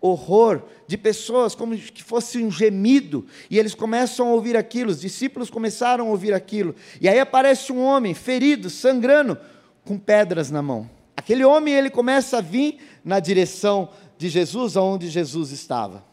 horror 0.00 0.62
de 0.86 0.96
pessoas 0.96 1.54
como 1.54 1.76
que 1.76 2.02
fosse 2.02 2.38
um 2.38 2.50
gemido, 2.50 3.26
e 3.50 3.58
eles 3.58 3.74
começam 3.74 4.28
a 4.28 4.32
ouvir 4.32 4.56
aquilo, 4.56 4.90
os 4.90 5.00
discípulos 5.00 5.50
começaram 5.50 6.06
a 6.06 6.10
ouvir 6.10 6.34
aquilo, 6.34 6.74
e 7.00 7.08
aí 7.08 7.18
aparece 7.18 7.72
um 7.72 7.82
homem 7.82 8.14
ferido, 8.14 8.70
sangrando, 8.70 9.38
com 9.84 9.98
pedras 9.98 10.50
na 10.50 10.62
mão. 10.62 10.88
Aquele 11.16 11.44
homem 11.44 11.74
ele 11.74 11.90
começa 11.90 12.38
a 12.38 12.40
vir 12.40 12.78
na 13.04 13.18
direção 13.18 13.88
de 14.18 14.28
Jesus, 14.28 14.76
aonde 14.76 15.08
Jesus 15.08 15.50
estava. 15.50 16.04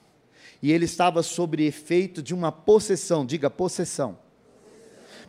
E 0.61 0.71
ele 0.71 0.85
estava 0.85 1.21
sob 1.21 1.61
efeito 1.63 2.21
de 2.21 2.33
uma 2.33 2.51
possessão, 2.51 3.25
diga 3.25 3.49
possessão. 3.49 4.17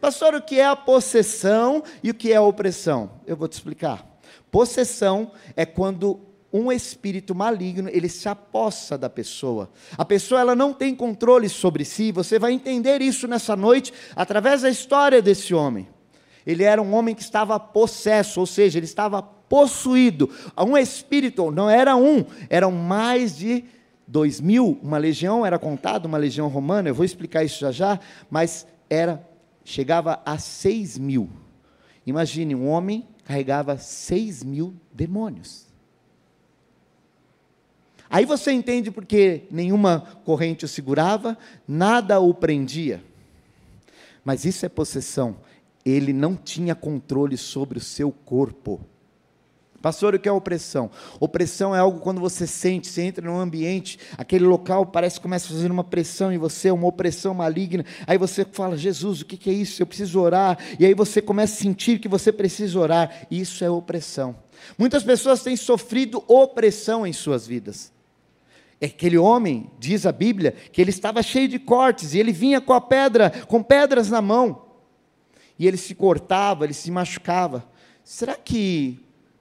Pastor, 0.01 0.35
o 0.35 0.43
que 0.43 0.61
é 0.61 0.67
a 0.67 0.77
possessão 0.77 1.83
e 2.03 2.11
o 2.11 2.15
que 2.15 2.33
é 2.33 2.37
a 2.37 2.43
opressão? 2.43 3.11
Eu 3.27 3.37
vou 3.37 3.49
te 3.49 3.55
explicar. 3.55 4.07
Possessão 4.51 5.33
é 5.57 5.67
quando 5.67 6.21
um 6.57 6.71
espírito 6.71 7.35
maligno, 7.35 7.91
ele 7.93 8.09
se 8.09 8.29
apossa 8.29 8.97
da 8.97 9.11
pessoa. 9.11 9.69
A 9.99 10.05
pessoa 10.05 10.41
ela 10.41 10.55
não 10.55 10.73
tem 10.73 10.95
controle 10.95 11.49
sobre 11.49 11.85
si, 11.85 12.13
você 12.13 12.39
vai 12.39 12.53
entender 12.53 13.03
isso 13.03 13.27
nessa 13.27 13.57
noite 13.57 13.93
através 14.15 14.63
da 14.63 14.71
história 14.71 15.21
desse 15.21 15.53
homem. 15.53 15.89
Ele 16.47 16.63
era 16.63 16.81
um 16.81 16.95
homem 16.95 17.13
que 17.13 17.23
estava 17.23 17.59
possesso, 17.59 18.39
ou 18.39 18.47
seja, 18.47 18.79
ele 18.79 18.87
estava 18.87 19.21
possuído. 19.21 20.31
Um 20.57 20.79
espírito, 20.79 21.51
não 21.51 21.69
era 21.69 21.97
um, 21.97 22.25
eram 22.49 22.71
mais 22.71 23.37
de 23.37 23.65
dois 24.07 24.41
mil. 24.41 24.79
Uma 24.81 24.99
legião 24.99 25.45
era 25.45 25.59
contada, 25.59 26.07
uma 26.07 26.19
legião 26.19 26.47
romana, 26.47 26.89
eu 26.89 26.95
vou 26.95 27.05
explicar 27.05 27.43
isso 27.43 27.59
já 27.59 27.73
já, 27.73 28.01
mas 28.31 28.65
era, 28.89 29.29
chegava 29.65 30.23
a 30.25 30.39
seis 30.39 30.97
mil. 30.97 31.29
Imagine, 32.07 32.55
um 32.55 32.69
homem 32.69 33.09
carregava 33.25 33.77
seis 33.77 34.45
mil 34.45 34.77
demônios. 34.93 35.64
Aí 38.15 38.25
você 38.25 38.53
entende 38.53 38.93
porque 38.93 39.43
nenhuma 39.51 40.07
corrente 40.25 40.65
o 40.65 40.69
segurava, 40.69 41.37
nada 41.67 42.21
o 42.21 42.33
prendia. 42.33 43.03
Mas 44.25 44.45
isso 44.45 44.65
é 44.65 44.69
possessão. 44.69 45.39
Ele 45.85 46.13
não 46.13 46.37
tinha 46.37 46.77
controle 46.77 47.37
sobre 47.37 47.77
o 47.77 47.81
seu 47.81 48.13
corpo. 48.13 48.81
Pastor, 49.83 50.15
o 50.15 50.19
que 50.21 50.29
é 50.29 50.33
opressão? 50.33 50.93
Opressão 51.19 51.75
é 51.75 51.81
algo 51.81 51.99
quando 51.99 52.21
você 52.21 52.47
sente, 52.47 52.87
você 52.87 53.03
entra 53.03 53.27
num 53.27 53.37
ambiente, 53.37 53.99
aquele 54.17 54.45
local 54.45 54.87
parece 54.87 55.17
que 55.17 55.23
começa 55.23 55.47
a 55.47 55.57
fazer 55.57 55.73
uma 55.73 55.83
pressão 55.83 56.33
em 56.33 56.39
você, 56.39 56.71
uma 56.71 56.87
opressão 56.87 57.35
maligna. 57.35 57.85
Aí 58.07 58.17
você 58.17 58.45
fala, 58.45 58.77
Jesus, 58.77 59.23
o 59.23 59.25
que 59.25 59.51
é 59.51 59.53
isso? 59.53 59.83
Eu 59.83 59.87
preciso 59.89 60.21
orar. 60.21 60.57
E 60.79 60.87
aí 60.87 60.95
você 60.95 61.21
começa 61.21 61.55
a 61.55 61.57
sentir 61.57 61.99
que 61.99 62.07
você 62.07 62.31
precisa 62.31 62.79
orar. 62.79 63.27
Isso 63.29 63.65
é 63.65 63.69
opressão. 63.69 64.37
Muitas 64.79 65.03
pessoas 65.03 65.43
têm 65.43 65.57
sofrido 65.57 66.23
opressão 66.29 67.05
em 67.05 67.13
suas 67.13 67.45
vidas. 67.45 67.93
Aquele 68.85 69.17
homem, 69.17 69.71
diz 69.79 70.05
a 70.05 70.13
Bíblia, 70.13 70.53
que 70.53 70.81
ele 70.81 70.91
estava 70.91 71.23
cheio 71.23 71.49
de 71.49 71.59
cortes 71.59 72.13
e 72.13 72.19
ele 72.19 72.33
vinha 72.33 72.61
com 72.61 72.73
a 72.73 72.81
pedra, 72.81 73.31
com 73.47 73.63
pedras 73.63 74.11
na 74.11 74.21
mão. 74.21 74.67
E 75.59 75.67
ele 75.67 75.77
se 75.77 75.95
cortava, 75.95 76.65
ele 76.65 76.75
se 76.75 76.91
machucava. 76.91 77.65
Será 78.03 78.35
que 78.35 79.01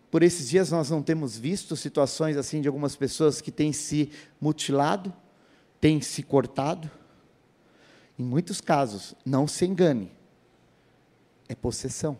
por 0.09 0.21
esses 0.21 0.49
dias 0.49 0.71
nós 0.71 0.89
não 0.89 1.01
temos 1.01 1.37
visto 1.37 1.75
situações 1.75 2.37
assim 2.37 2.61
de 2.61 2.67
algumas 2.67 2.95
pessoas 2.95 3.41
que 3.41 3.51
têm 3.51 3.73
se 3.73 4.11
mutilado, 4.39 5.11
têm 5.81 5.99
se 5.99 6.21
cortado? 6.21 6.89
Em 8.17 8.23
muitos 8.23 8.61
casos, 8.61 9.15
não 9.25 9.47
se 9.47 9.65
engane, 9.65 10.11
é 11.49 11.55
possessão. 11.55 12.17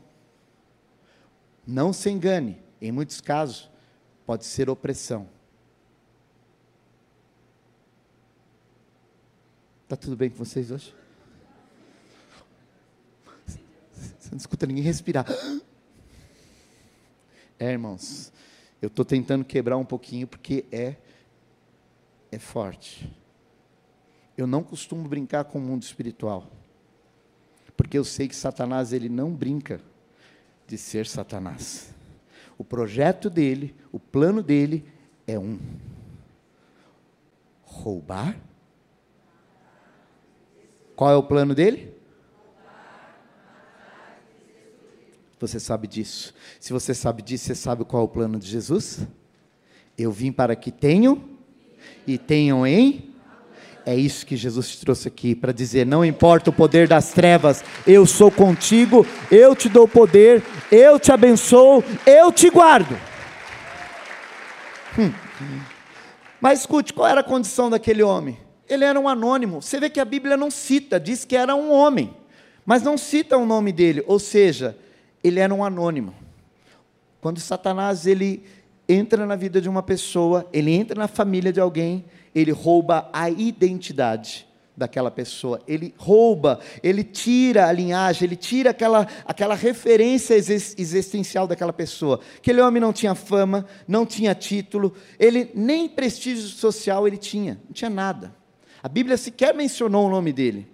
Não 1.66 1.94
se 1.94 2.10
engane, 2.10 2.58
em 2.82 2.92
muitos 2.92 3.22
casos, 3.22 3.70
pode 4.26 4.44
ser 4.44 4.70
opressão. 4.70 5.30
Está 9.94 10.06
tudo 10.06 10.18
bem 10.18 10.28
com 10.28 10.38
vocês 10.38 10.72
hoje? 10.72 10.92
Você 13.46 14.30
não 14.32 14.40
escuta 14.40 14.66
ninguém 14.66 14.84
respirar. 14.84 15.24
É, 17.60 17.72
irmãos, 17.72 18.34
eu 18.82 18.88
estou 18.88 19.06
tentando 19.06 19.46
quebrar 19.46 19.78
um 19.78 19.86
pouquinho 19.86 20.26
porque 20.26 20.66
é, 20.72 20.96
é 22.32 22.40
forte. 22.40 23.16
Eu 24.36 24.48
não 24.48 24.64
costumo 24.64 25.08
brincar 25.08 25.44
com 25.44 25.60
o 25.60 25.62
mundo 25.62 25.84
espiritual, 25.84 26.52
porque 27.78 27.96
eu 27.96 28.04
sei 28.04 28.28
que 28.28 28.36
Satanás 28.36 28.94
ele 28.94 29.10
não 29.10 29.32
brinca 29.32 29.80
de 30.66 30.76
ser 30.76 31.06
Satanás. 31.06 31.94
O 32.58 32.64
projeto 32.64 33.30
dele, 33.30 33.76
o 33.92 34.00
plano 34.00 34.42
dele 34.42 34.92
é 35.28 35.38
um: 35.38 35.60
roubar. 37.62 38.36
Qual 40.96 41.12
é 41.12 41.16
o 41.16 41.24
plano 41.24 41.56
dele? 41.56 41.94
Você 45.40 45.60
sabe 45.60 45.88
disso. 45.88 46.34
Se 46.60 46.72
você 46.72 46.94
sabe 46.94 47.22
disso, 47.22 47.46
você 47.46 47.56
sabe 47.56 47.84
qual 47.84 48.04
é 48.04 48.06
o 48.06 48.10
plano 48.10 48.40
de 48.40 48.48
Jesus? 48.48 49.06
Eu 49.98 50.12
vim 50.12 50.32
para 50.32 50.56
que 50.56 50.72
tenham 50.72 51.22
e 52.08 52.18
tenham 52.18 52.66
em. 52.66 53.14
É 53.86 53.94
isso 53.94 54.26
que 54.26 54.38
Jesus 54.38 54.70
te 54.70 54.80
trouxe 54.80 55.10
aqui 55.10 55.36
para 55.36 55.52
dizer: 55.52 55.86
não 55.86 56.06
importa 56.06 56.50
o 56.50 56.54
poder 56.54 56.88
das 56.88 57.12
trevas, 57.12 57.64
eu 57.86 58.06
sou 58.06 58.32
contigo, 58.32 59.06
eu 59.30 59.54
te 59.54 59.68
dou 59.68 59.88
poder, 59.88 60.42
eu 60.72 60.98
te 60.98 61.12
abençoo, 61.12 61.84
eu 62.06 62.32
te 62.32 62.50
guardo. 62.50 62.98
Hum. 64.98 65.12
Mas 66.40 66.62
escute, 66.62 66.94
qual 66.94 67.08
era 67.08 67.20
a 67.20 67.24
condição 67.24 67.70
daquele 67.70 68.04
homem? 68.04 68.38
Ele 68.70 68.84
era 68.86 69.00
um 69.00 69.08
anônimo. 69.08 69.62
Você 69.62 69.80
vê 69.80 69.90
que 69.90 70.00
a 70.00 70.06
Bíblia 70.06 70.38
não 70.38 70.50
cita, 70.50 71.00
diz 71.00 71.26
que 71.26 71.36
era 71.36 71.56
um 71.56 71.72
homem, 71.72 72.14
mas 72.66 72.82
não 72.82 72.98
cita 72.98 73.38
o 73.38 73.46
nome 73.46 73.72
dele, 73.72 74.04
ou 74.08 74.20
seja, 74.20 74.78
ele 75.24 75.40
era 75.40 75.54
um 75.54 75.64
anônimo. 75.64 76.14
Quando 77.22 77.40
Satanás 77.40 78.06
ele 78.06 78.44
entra 78.88 79.26
na 79.26 79.36
vida 79.36 79.62
de 79.62 79.70
uma 79.70 79.82
pessoa, 79.82 80.48
ele 80.52 80.72
entra 80.72 81.00
na 81.00 81.08
família 81.08 81.54
de 81.54 81.60
alguém, 81.60 82.06
ele 82.34 82.52
rouba 82.52 83.10
a 83.14 83.30
identidade 83.30 84.48
daquela 84.76 85.12
pessoa. 85.12 85.62
Ele 85.68 85.94
rouba, 85.98 86.60
ele 86.82 87.04
tira 87.04 87.68
a 87.68 87.72
linhagem, 87.72 88.26
ele 88.26 88.36
tira 88.36 88.72
aquela, 88.72 89.08
aquela 89.26 89.56
referência 89.56 90.34
existencial 90.36 91.48
daquela 91.48 91.72
pessoa. 91.72 92.20
Aquele 92.38 92.62
homem 92.62 92.82
não 92.82 92.92
tinha 92.92 93.16
fama, 93.16 93.66
não 93.88 94.06
tinha 94.06 94.34
título, 94.34 94.94
ele 95.20 95.52
nem 95.54 95.88
prestígio 95.88 96.48
social 96.50 97.08
ele 97.08 97.18
tinha, 97.18 97.60
não 97.66 97.74
tinha 97.74 97.90
nada. 97.90 98.43
A 98.84 98.90
Bíblia 98.90 99.16
sequer 99.16 99.56
mencionou 99.56 100.08
o 100.08 100.10
nome 100.10 100.34
dele. 100.34 100.68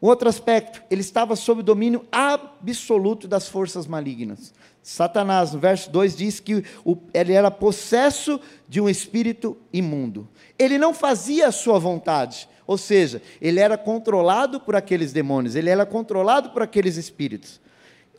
Outro 0.00 0.28
aspecto, 0.28 0.82
ele 0.90 1.02
estava 1.02 1.36
sob 1.36 1.60
o 1.60 1.64
domínio 1.64 2.06
absoluto 2.10 3.28
das 3.28 3.48
forças 3.48 3.86
malignas. 3.86 4.54
Satanás, 4.82 5.52
no 5.52 5.58
verso 5.58 5.90
2, 5.90 6.16
diz 6.16 6.40
que 6.40 6.64
o, 6.84 6.96
ele 7.12 7.34
era 7.34 7.50
possesso 7.50 8.40
de 8.66 8.80
um 8.80 8.88
espírito 8.88 9.58
imundo. 9.70 10.26
Ele 10.58 10.78
não 10.78 10.94
fazia 10.94 11.48
a 11.48 11.52
sua 11.52 11.78
vontade, 11.78 12.48
ou 12.66 12.78
seja, 12.78 13.20
ele 13.42 13.60
era 13.60 13.76
controlado 13.76 14.58
por 14.60 14.74
aqueles 14.74 15.12
demônios, 15.12 15.54
ele 15.54 15.68
era 15.68 15.84
controlado 15.84 16.50
por 16.50 16.62
aqueles 16.62 16.96
espíritos. 16.96 17.60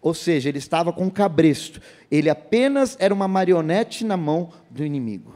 Ou 0.02 0.14
seja, 0.14 0.50
ele 0.50 0.60
estava 0.60 0.94
com 0.94 1.06
um 1.06 1.10
cabresto, 1.10 1.82
ele 2.12 2.30
apenas 2.30 2.96
era 3.00 3.14
uma 3.14 3.28
marionete 3.28 4.06
na 4.06 4.16
mão 4.16 4.52
do 4.70 4.86
inimigo. 4.86 5.34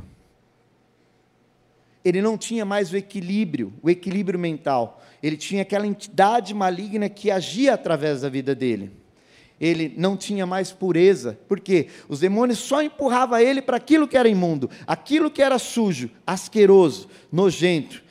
Ele 2.03 2.22
não 2.22 2.38
tinha 2.38 2.65
mais 2.65 2.91
o 2.91 2.98
equilíbrio, 2.98 3.74
o 3.81 3.89
equilíbrio 3.89 4.39
mental 4.39 5.01
ele 5.24 5.38
tinha 5.38 5.62
aquela 5.62 5.88
entidade 5.88 6.53
maligna 6.53 7.07
que 7.07 7.31
agia 7.31 7.74
através 7.74 8.22
da 8.22 8.29
vida 8.29 8.53
dele. 8.53 8.91
Ele 9.57 9.93
não 9.95 10.17
tinha 10.17 10.45
mais 10.45 10.74
pureza, 10.74 11.39
porque 11.48 11.88
os 12.10 12.19
demônios 12.19 12.60
só 12.60 12.81
empurravam 12.83 13.39
ele 13.39 13.62
para 13.62 13.77
aquilo 13.77 14.05
que 14.05 14.17
era 14.17 14.27
imundo, 14.27 14.69
aquilo 14.86 15.31
que 15.31 15.41
era 15.41 15.57
sujo, 15.57 16.12
asqueroso, 16.27 17.07
nojento. 17.31 18.03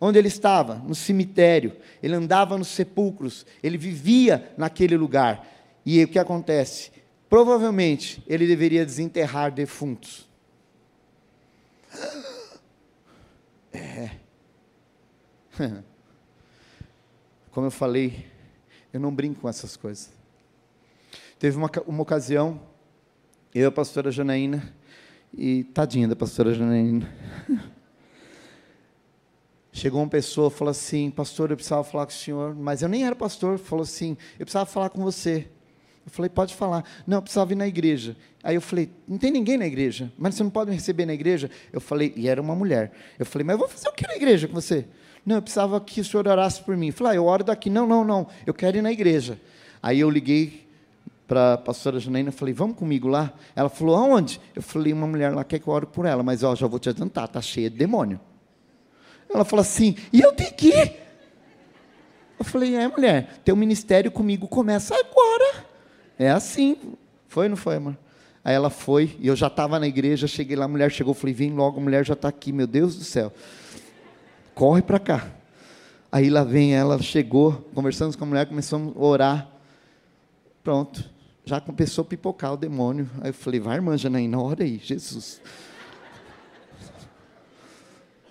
Onde 0.00 0.20
ele 0.20 0.28
estava? 0.28 0.76
No 0.76 0.94
cemitério. 0.94 1.72
Ele 2.00 2.14
andava 2.14 2.56
nos 2.56 2.68
sepulcros, 2.68 3.44
ele 3.60 3.76
vivia 3.76 4.52
naquele 4.56 4.96
lugar. 4.96 5.44
E 5.84 6.04
o 6.04 6.08
que 6.08 6.18
acontece? 6.18 6.92
Provavelmente 7.28 8.22
ele 8.28 8.46
deveria 8.46 8.86
desenterrar 8.86 9.50
defuntos. 9.50 10.28
É. 13.72 14.10
Como 17.50 17.66
eu 17.66 17.70
falei, 17.70 18.26
eu 18.92 19.00
não 19.00 19.14
brinco 19.14 19.40
com 19.40 19.48
essas 19.48 19.76
coisas. 19.76 20.10
Teve 21.38 21.56
uma, 21.56 21.70
uma 21.86 22.02
ocasião, 22.02 22.60
eu 23.54 23.62
e 23.62 23.64
a 23.64 23.72
pastora 23.72 24.10
Janaína, 24.10 24.74
e 25.34 25.64
tadinha 25.64 26.06
da 26.06 26.14
pastora 26.14 26.54
Janaína. 26.54 27.10
Chegou 29.72 30.02
uma 30.02 30.08
pessoa 30.08 30.50
falou 30.50 30.70
assim: 30.70 31.10
Pastor, 31.10 31.50
eu 31.50 31.56
precisava 31.56 31.82
falar 31.82 32.04
com 32.06 32.12
o 32.12 32.14
senhor, 32.14 32.54
mas 32.54 32.82
eu 32.82 32.88
nem 32.88 33.06
era 33.06 33.16
pastor. 33.16 33.58
Falou 33.58 33.82
assim: 33.82 34.18
Eu 34.38 34.44
precisava 34.44 34.66
falar 34.66 34.90
com 34.90 35.02
você. 35.02 35.48
Eu 36.04 36.10
falei: 36.10 36.28
Pode 36.28 36.54
falar. 36.54 36.84
Não, 37.06 37.18
eu 37.18 37.22
precisava 37.22 37.52
ir 37.52 37.56
na 37.56 37.66
igreja. 37.66 38.16
Aí 38.42 38.54
eu 38.54 38.60
falei: 38.60 38.90
Não 39.06 39.18
tem 39.18 39.30
ninguém 39.30 39.56
na 39.56 39.66
igreja, 39.66 40.12
mas 40.18 40.34
você 40.34 40.42
não 40.42 40.50
pode 40.50 40.70
me 40.70 40.76
receber 40.76 41.06
na 41.06 41.14
igreja? 41.14 41.50
Eu 41.72 41.80
falei: 41.80 42.12
E 42.16 42.28
era 42.28 42.40
uma 42.40 42.54
mulher. 42.54 42.92
Eu 43.18 43.26
falei: 43.26 43.44
Mas 43.44 43.54
eu 43.54 43.58
vou 43.58 43.68
fazer 43.68 43.88
o 43.88 43.92
que 43.92 44.06
na 44.06 44.14
igreja 44.14 44.48
com 44.48 44.54
você? 44.54 44.86
Não, 45.24 45.36
eu 45.36 45.42
precisava 45.42 45.80
que 45.80 46.00
o 46.00 46.04
senhor 46.04 46.26
orasse 46.26 46.60
por 46.60 46.76
mim. 46.76 46.88
Eu 46.88 46.92
falei, 46.92 47.12
ah, 47.12 47.16
eu 47.16 47.26
oro 47.26 47.44
daqui. 47.44 47.70
Não, 47.70 47.86
não, 47.86 48.04
não, 48.04 48.26
eu 48.44 48.52
quero 48.52 48.76
ir 48.76 48.82
na 48.82 48.90
igreja. 48.90 49.40
Aí 49.80 50.00
eu 50.00 50.10
liguei 50.10 50.66
para 51.26 51.54
a 51.54 51.58
pastora 51.58 51.98
Janaína 51.98 52.30
falei, 52.30 52.52
vamos 52.52 52.76
comigo 52.76 53.08
lá? 53.08 53.32
Ela 53.54 53.68
falou, 53.68 53.96
aonde? 53.96 54.40
Eu 54.54 54.62
falei, 54.62 54.92
uma 54.92 55.06
mulher 55.06 55.32
lá 55.32 55.44
quer 55.44 55.60
que 55.60 55.66
eu 55.66 55.72
ore 55.72 55.86
por 55.86 56.04
ela, 56.04 56.22
mas 56.22 56.42
ó, 56.42 56.54
já 56.54 56.66
vou 56.66 56.78
te 56.78 56.88
adiantar, 56.88 57.24
está 57.24 57.40
cheia 57.40 57.70
de 57.70 57.76
demônio. 57.76 58.20
Ela 59.32 59.44
falou 59.44 59.62
assim, 59.62 59.96
e 60.12 60.20
eu 60.20 60.32
tenho 60.32 60.52
que 60.52 60.68
ir? 60.68 61.00
Eu 62.38 62.44
falei, 62.44 62.74
é 62.74 62.86
mulher, 62.86 63.40
teu 63.44 63.56
ministério 63.56 64.10
comigo 64.10 64.46
começa 64.46 64.94
agora. 64.94 65.31
É 66.22 66.30
assim. 66.30 66.76
Foi 67.28 67.46
ou 67.46 67.50
não 67.50 67.56
foi, 67.56 67.76
amor? 67.76 67.96
Aí 68.44 68.54
ela 68.54 68.70
foi, 68.70 69.16
e 69.20 69.28
eu 69.28 69.36
já 69.36 69.46
estava 69.46 69.78
na 69.78 69.86
igreja, 69.86 70.26
cheguei 70.26 70.56
lá, 70.56 70.64
a 70.64 70.68
mulher 70.68 70.90
chegou, 70.90 71.14
falei, 71.14 71.32
vem 71.32 71.52
logo, 71.52 71.78
a 71.78 71.82
mulher 71.82 72.04
já 72.04 72.14
está 72.14 72.28
aqui, 72.28 72.52
meu 72.52 72.66
Deus 72.66 72.96
do 72.96 73.04
céu 73.04 73.32
corre 74.54 74.82
para 74.82 74.98
cá. 74.98 75.26
Aí 76.10 76.28
lá 76.28 76.44
vem 76.44 76.74
ela, 76.74 77.00
chegou, 77.00 77.52
conversamos 77.74 78.16
com 78.16 78.24
a 78.24 78.26
mulher, 78.26 78.46
começamos 78.46 78.94
a 78.96 79.00
orar. 79.00 79.48
Pronto, 80.62 81.04
já 81.44 81.60
começou 81.60 82.02
a 82.02 82.04
pipocar 82.04 82.52
o 82.52 82.56
demônio. 82.56 83.10
Aí 83.20 83.30
eu 83.30 83.34
falei, 83.34 83.60
vai 83.60 83.76
irmã 83.76 83.96
Janaína, 83.96 84.40
ora 84.40 84.62
aí, 84.62 84.78
Jesus. 84.78 85.40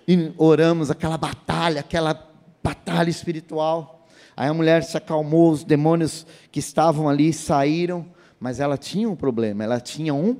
E 0.06 0.32
oramos 0.36 0.90
aquela 0.90 1.18
batalha, 1.18 1.80
aquela 1.80 2.30
batalha 2.62 3.10
espiritual. 3.10 4.01
Aí 4.36 4.48
a 4.48 4.54
mulher 4.54 4.82
se 4.82 4.96
acalmou, 4.96 5.50
os 5.50 5.64
demônios 5.64 6.26
que 6.50 6.58
estavam 6.58 7.08
ali 7.08 7.32
saíram, 7.32 8.06
mas 8.40 8.60
ela 8.60 8.76
tinha 8.76 9.08
um 9.08 9.16
problema, 9.16 9.62
ela 9.62 9.80
tinha 9.80 10.14
um 10.14 10.36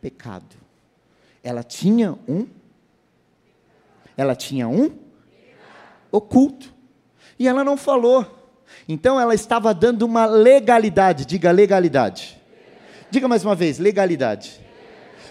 pecado. 0.00 0.56
Ela 1.42 1.62
tinha 1.62 2.16
um 2.28 2.46
ela 4.16 4.34
tinha 4.34 4.68
um 4.68 4.92
oculto. 6.10 6.72
E 7.38 7.48
ela 7.48 7.64
não 7.64 7.76
falou. 7.76 8.24
Então 8.88 9.20
ela 9.20 9.34
estava 9.34 9.74
dando 9.74 10.02
uma 10.02 10.26
legalidade, 10.26 11.24
diga 11.24 11.50
legalidade. 11.50 12.40
Diga 13.10 13.28
mais 13.28 13.44
uma 13.44 13.54
vez, 13.54 13.78
legalidade. 13.78 14.60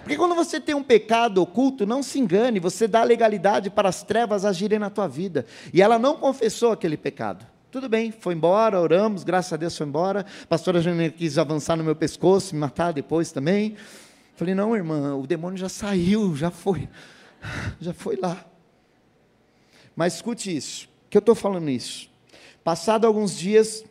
Porque 0.02 0.18
quando 0.18 0.36
você 0.36 0.60
tem 0.60 0.76
um 0.76 0.84
pecado 0.84 1.42
oculto, 1.42 1.86
não 1.86 2.04
se 2.04 2.20
engane, 2.20 2.60
você 2.60 2.88
dá 2.88 3.04
legalidade 3.04 3.70
para 3.70 3.88
as 3.88 4.04
trevas 4.04 4.44
agirem 4.44 4.78
na 4.78 4.90
tua 4.90 5.08
vida. 5.08 5.46
E 5.74 5.82
ela 5.82 5.98
não 5.98 6.18
confessou 6.18 6.74
aquele 6.74 6.98
pecado. 6.98 7.46
Tudo 7.74 7.90
bem, 7.90 8.12
foi 8.12 8.36
embora, 8.36 8.80
oramos, 8.80 9.24
graças 9.24 9.52
a 9.52 9.58
Deus 9.58 9.76
foi 9.76 9.88
embora. 9.88 10.28
A 10.44 10.46
pastora 10.46 10.80
Jane 10.80 11.10
quis 11.10 11.40
avançar 11.40 11.76
no 11.76 11.84
meu 11.84 11.96
pescoço, 11.96 12.54
me 12.54 12.62
matar 12.62 12.94
depois 12.94 13.32
também. 13.32 13.76
Falei, 14.36 14.54
não, 14.54 14.76
irmã, 14.76 15.16
o 15.16 15.26
demônio 15.26 15.58
já 15.58 15.68
saiu, 15.68 16.36
já 16.36 16.52
foi, 16.52 16.88
já 17.82 17.92
foi 17.92 18.16
lá. 18.16 18.46
Mas 19.96 20.18
escute 20.18 20.56
isso, 20.56 20.88
que 21.10 21.18
eu 21.18 21.20
estou 21.20 21.34
falando 21.34 21.68
isso. 21.68 22.12
Passado 22.64 23.08
alguns 23.08 23.36
dias, 23.36 23.84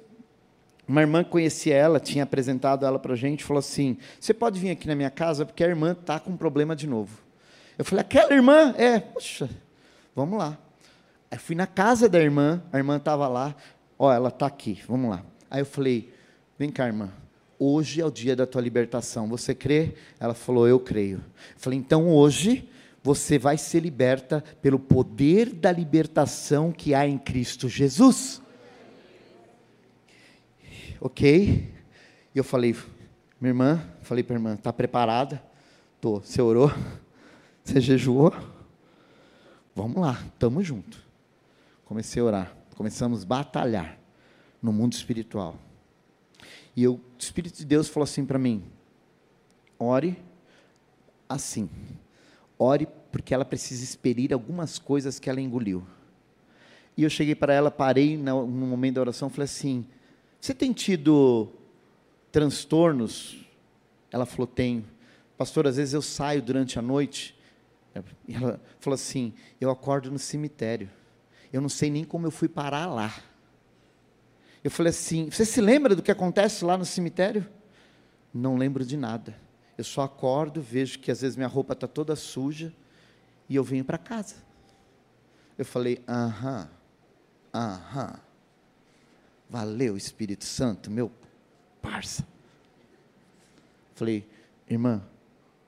uma 0.87 1.01
irmã 1.01 1.25
que 1.25 1.31
conhecia 1.31 1.75
ela, 1.75 1.99
tinha 1.99 2.23
apresentado 2.23 2.87
ela 2.87 3.01
para 3.01 3.15
a 3.15 3.17
gente, 3.17 3.43
falou 3.43 3.59
assim: 3.59 3.99
Você 4.21 4.33
pode 4.33 4.61
vir 4.61 4.71
aqui 4.71 4.87
na 4.87 4.95
minha 4.95 5.11
casa, 5.11 5.45
porque 5.45 5.65
a 5.65 5.67
irmã 5.67 5.91
está 5.91 6.21
com 6.21 6.31
um 6.31 6.37
problema 6.37 6.77
de 6.77 6.87
novo. 6.87 7.19
Eu 7.77 7.85
falei: 7.85 8.03
Aquela 8.03 8.33
irmã? 8.33 8.77
É, 8.79 9.01
puxa, 9.01 9.51
vamos 10.15 10.39
lá. 10.39 10.57
Aí 11.33 11.39
fui 11.39 11.57
na 11.57 11.67
casa 11.67 12.11
da 12.11 12.21
irmã, 12.21 12.63
a 12.71 12.77
irmã 12.77 12.99
estava 12.99 13.27
lá, 13.27 13.57
ó, 13.99 14.13
ela 14.13 14.29
está 14.29 14.45
aqui, 14.45 14.83
vamos 14.87 15.11
lá. 15.11 15.25
Aí 15.51 15.63
eu 15.63 15.65
falei: 15.65 16.13
Vem 16.59 16.69
cá, 16.69 16.87
irmã, 16.87 17.11
hoje 17.59 18.03
é 18.03 18.05
o 18.05 18.11
dia 18.11 18.37
da 18.37 18.47
tua 18.47 18.61
libertação, 18.61 19.27
você 19.27 19.55
crê? 19.55 19.95
Ela 20.21 20.35
falou: 20.35 20.69
Eu 20.69 20.79
creio. 20.79 21.25
Eu 21.55 21.57
falei: 21.57 21.79
Então 21.79 22.07
hoje 22.11 22.69
você 23.03 23.39
vai 23.39 23.57
ser 23.57 23.81
liberta 23.81 24.45
pelo 24.61 24.79
poder 24.79 25.55
da 25.55 25.73
libertação 25.73 26.71
que 26.71 26.95
há 26.95 27.09
em 27.09 27.17
Cristo 27.17 27.67
Jesus. 27.67 28.43
Ok? 31.01 31.73
E 32.35 32.39
eu 32.39 32.45
falei, 32.45 32.77
minha 33.41 33.53
irmã, 33.53 33.83
falei 34.03 34.23
para 34.23 34.37
a 34.37 34.39
irmã, 34.39 34.53
está 34.53 34.71
preparada? 34.71 35.43
Tô. 35.99 36.21
Você 36.21 36.43
orou? 36.43 36.71
Você 37.65 37.81
jejuou? 37.81 38.35
Vamos 39.75 39.97
lá, 39.97 40.23
estamos 40.35 40.67
juntos. 40.67 41.02
Comecei 41.93 42.23
a 42.23 42.25
orar, 42.25 42.57
começamos 42.75 43.23
a 43.23 43.27
batalhar 43.27 43.99
no 44.63 44.73
mundo 44.73 44.95
espiritual. 44.95 45.59
E 46.75 46.83
eu, 46.83 46.95
o 46.95 47.01
Espírito 47.19 47.59
de 47.59 47.67
Deus 47.67 47.87
falou 47.87 48.05
assim 48.05 48.25
para 48.25 48.39
mim: 48.39 48.65
ore 49.79 50.17
assim. 51.29 51.69
Ore 52.59 52.89
porque 53.11 53.35
ela 53.35 53.45
precisa 53.45 53.85
expelir 53.85 54.33
algumas 54.33 54.79
coisas 54.79 55.19
que 55.19 55.29
ela 55.29 55.39
engoliu. 55.39 55.87
E 56.97 57.03
eu 57.03 57.11
cheguei 57.11 57.35
para 57.35 57.53
ela, 57.53 57.71
parei 57.71 58.17
no 58.17 58.47
momento 58.47 58.95
da 58.95 59.03
oração, 59.03 59.29
falei 59.29 59.45
assim: 59.45 59.85
Você 60.41 60.55
tem 60.55 60.73
tido 60.73 61.51
transtornos? 62.33 63.45
Ela 64.11 64.25
falou: 64.25 64.47
Tenho. 64.47 64.83
Pastor, 65.37 65.67
às 65.67 65.77
vezes 65.77 65.93
eu 65.93 66.01
saio 66.01 66.41
durante 66.41 66.79
a 66.79 66.83
noite. 66.83 67.39
Ela 68.27 68.59
falou 68.81 68.95
assim: 68.95 69.35
Eu 69.61 69.69
acordo 69.69 70.11
no 70.11 70.19
cemitério. 70.19 70.89
Eu 71.53 71.61
não 71.61 71.69
sei 71.69 71.91
nem 71.91 72.05
como 72.05 72.27
eu 72.27 72.31
fui 72.31 72.49
parar 72.49 72.87
lá. 72.87 73.15
Eu 74.65 74.71
falei 74.71 74.91
assim: 74.91 75.29
Você 75.31 75.45
se 75.45 75.61
lembra 75.61 75.95
do 75.95 76.03
que 76.03 76.11
acontece 76.11 76.65
lá 76.65 76.79
no 76.79 76.85
cemitério? 76.85 77.47
Não 78.33 78.57
lembro 78.57 78.85
de 78.85 78.97
nada. 78.97 79.37
Eu 79.77 79.85
só 79.85 80.03
acordo, 80.03 80.63
vejo 80.63 80.99
que 80.99 81.11
às 81.11 81.21
vezes 81.21 81.37
minha 81.37 81.49
roupa 81.49 81.73
está 81.75 81.87
toda 81.87 82.17
suja 82.17 82.73
e 83.49 83.57
eu 83.57 83.65
venho 83.65 83.85
para 83.85 83.99
casa. 83.99 84.37
Eu 85.59 85.65
falei: 85.65 86.03
Aham, 86.09 86.69
aham. 87.53 88.21
Valeu, 89.51 89.97
Espírito 89.97 90.47
Santo, 90.47 90.91
meu 90.91 91.13
parça. 91.83 92.27
Falei: 93.95 94.27
Irmã, 94.69 95.03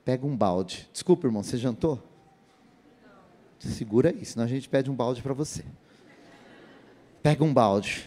pega 0.03 0.25
um 0.25 0.35
balde. 0.35 0.89
Desculpa, 0.91 1.27
irmão, 1.27 1.43
você 1.43 1.57
jantou? 1.57 2.01
Segura 3.59 4.09
aí, 4.09 4.25
senão 4.25 4.45
a 4.45 4.47
gente 4.47 4.69
pede 4.69 4.89
um 4.89 4.95
balde 4.95 5.21
para 5.21 5.33
você. 5.33 5.63
Pega 7.23 7.43
um 7.43 7.53
balde. 7.53 8.05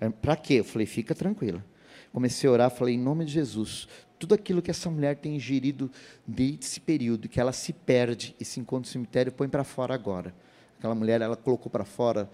É, 0.00 0.08
para 0.08 0.36
quê? 0.36 0.54
Eu 0.54 0.64
falei, 0.64 0.86
fica 0.86 1.14
tranquila. 1.14 1.64
Comecei 2.12 2.48
a 2.48 2.52
orar, 2.52 2.70
falei, 2.70 2.94
em 2.94 2.98
nome 2.98 3.24
de 3.24 3.32
Jesus, 3.32 3.88
tudo 4.18 4.34
aquilo 4.34 4.62
que 4.62 4.70
essa 4.70 4.88
mulher 4.88 5.16
tem 5.16 5.36
ingerido 5.36 5.90
desde 6.26 6.64
esse 6.64 6.80
período, 6.80 7.28
que 7.28 7.40
ela 7.40 7.52
se 7.52 7.72
perde 7.72 8.34
e 8.38 8.44
se 8.44 8.60
encontra 8.60 8.88
no 8.88 8.92
cemitério, 8.92 9.32
põe 9.32 9.48
para 9.48 9.64
fora 9.64 9.92
agora. 9.94 10.34
Aquela 10.78 10.94
mulher, 10.94 11.20
ela 11.20 11.36
colocou 11.36 11.70
para 11.70 11.84
fora 11.84 12.30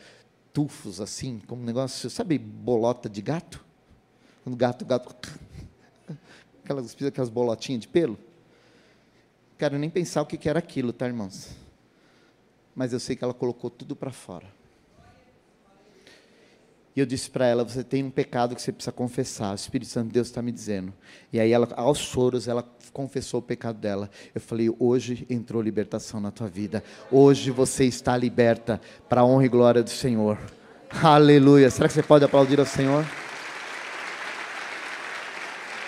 tufos 0.53 1.01
assim, 1.01 1.41
como 1.47 1.63
um 1.63 1.65
negócio, 1.65 2.11
sabe, 2.11 2.39
bolota 2.39 3.09
de 3.09 3.23
gato? 3.23 3.65
Quando 4.45 4.57
gato, 4.57 4.85
gato, 4.85 5.17
aquelas, 6.63 6.97
aquelas 7.03 7.31
bolotinhas 7.31 7.81
de 7.81 7.89
pelo. 7.89 8.19
Quero 9.59 9.79
nem 9.79 9.91
pensar 9.91 10.23
o 10.23 10.27
que 10.27 10.49
era 10.49 10.59
aquilo, 10.59 10.93
tá, 10.93 11.07
irmãos? 11.07 11.51
Mas 12.81 12.95
eu 12.95 12.99
sei 12.99 13.15
que 13.15 13.23
ela 13.23 13.35
colocou 13.35 13.69
tudo 13.69 13.95
para 13.95 14.11
fora. 14.11 14.47
E 16.97 17.01
eu 17.01 17.05
disse 17.05 17.29
para 17.29 17.45
ela: 17.45 17.63
Você 17.63 17.85
tem 17.85 18.03
um 18.03 18.11
pecado 18.11 18.57
que 18.57 18.63
você 18.63 18.73
precisa 18.73 18.91
confessar. 18.91 19.53
O 19.53 19.55
Espírito 19.55 19.91
Santo 19.91 20.07
de 20.07 20.15
Deus 20.15 20.29
está 20.29 20.41
me 20.41 20.51
dizendo. 20.51 20.91
E 21.31 21.39
aí, 21.39 21.53
ela, 21.53 21.69
aos 21.77 21.99
choros, 21.99 22.49
ela 22.49 22.67
confessou 22.91 23.41
o 23.41 23.43
pecado 23.43 23.77
dela. 23.77 24.09
Eu 24.35 24.41
falei: 24.41 24.75
Hoje 24.79 25.27
entrou 25.29 25.61
libertação 25.61 26.21
na 26.21 26.31
tua 26.31 26.49
vida. 26.49 26.83
Hoje 27.13 27.51
você 27.51 27.85
está 27.85 28.17
liberta 28.17 28.81
para 29.11 29.21
a 29.21 29.27
honra 29.27 29.45
e 29.45 29.49
glória 29.51 29.83
do 29.83 29.91
Senhor. 29.91 30.39
Aleluia. 31.03 31.69
Será 31.69 31.87
que 31.87 31.93
você 31.93 32.03
pode 32.03 32.25
aplaudir 32.25 32.59
ao 32.59 32.65
Senhor? 32.65 33.05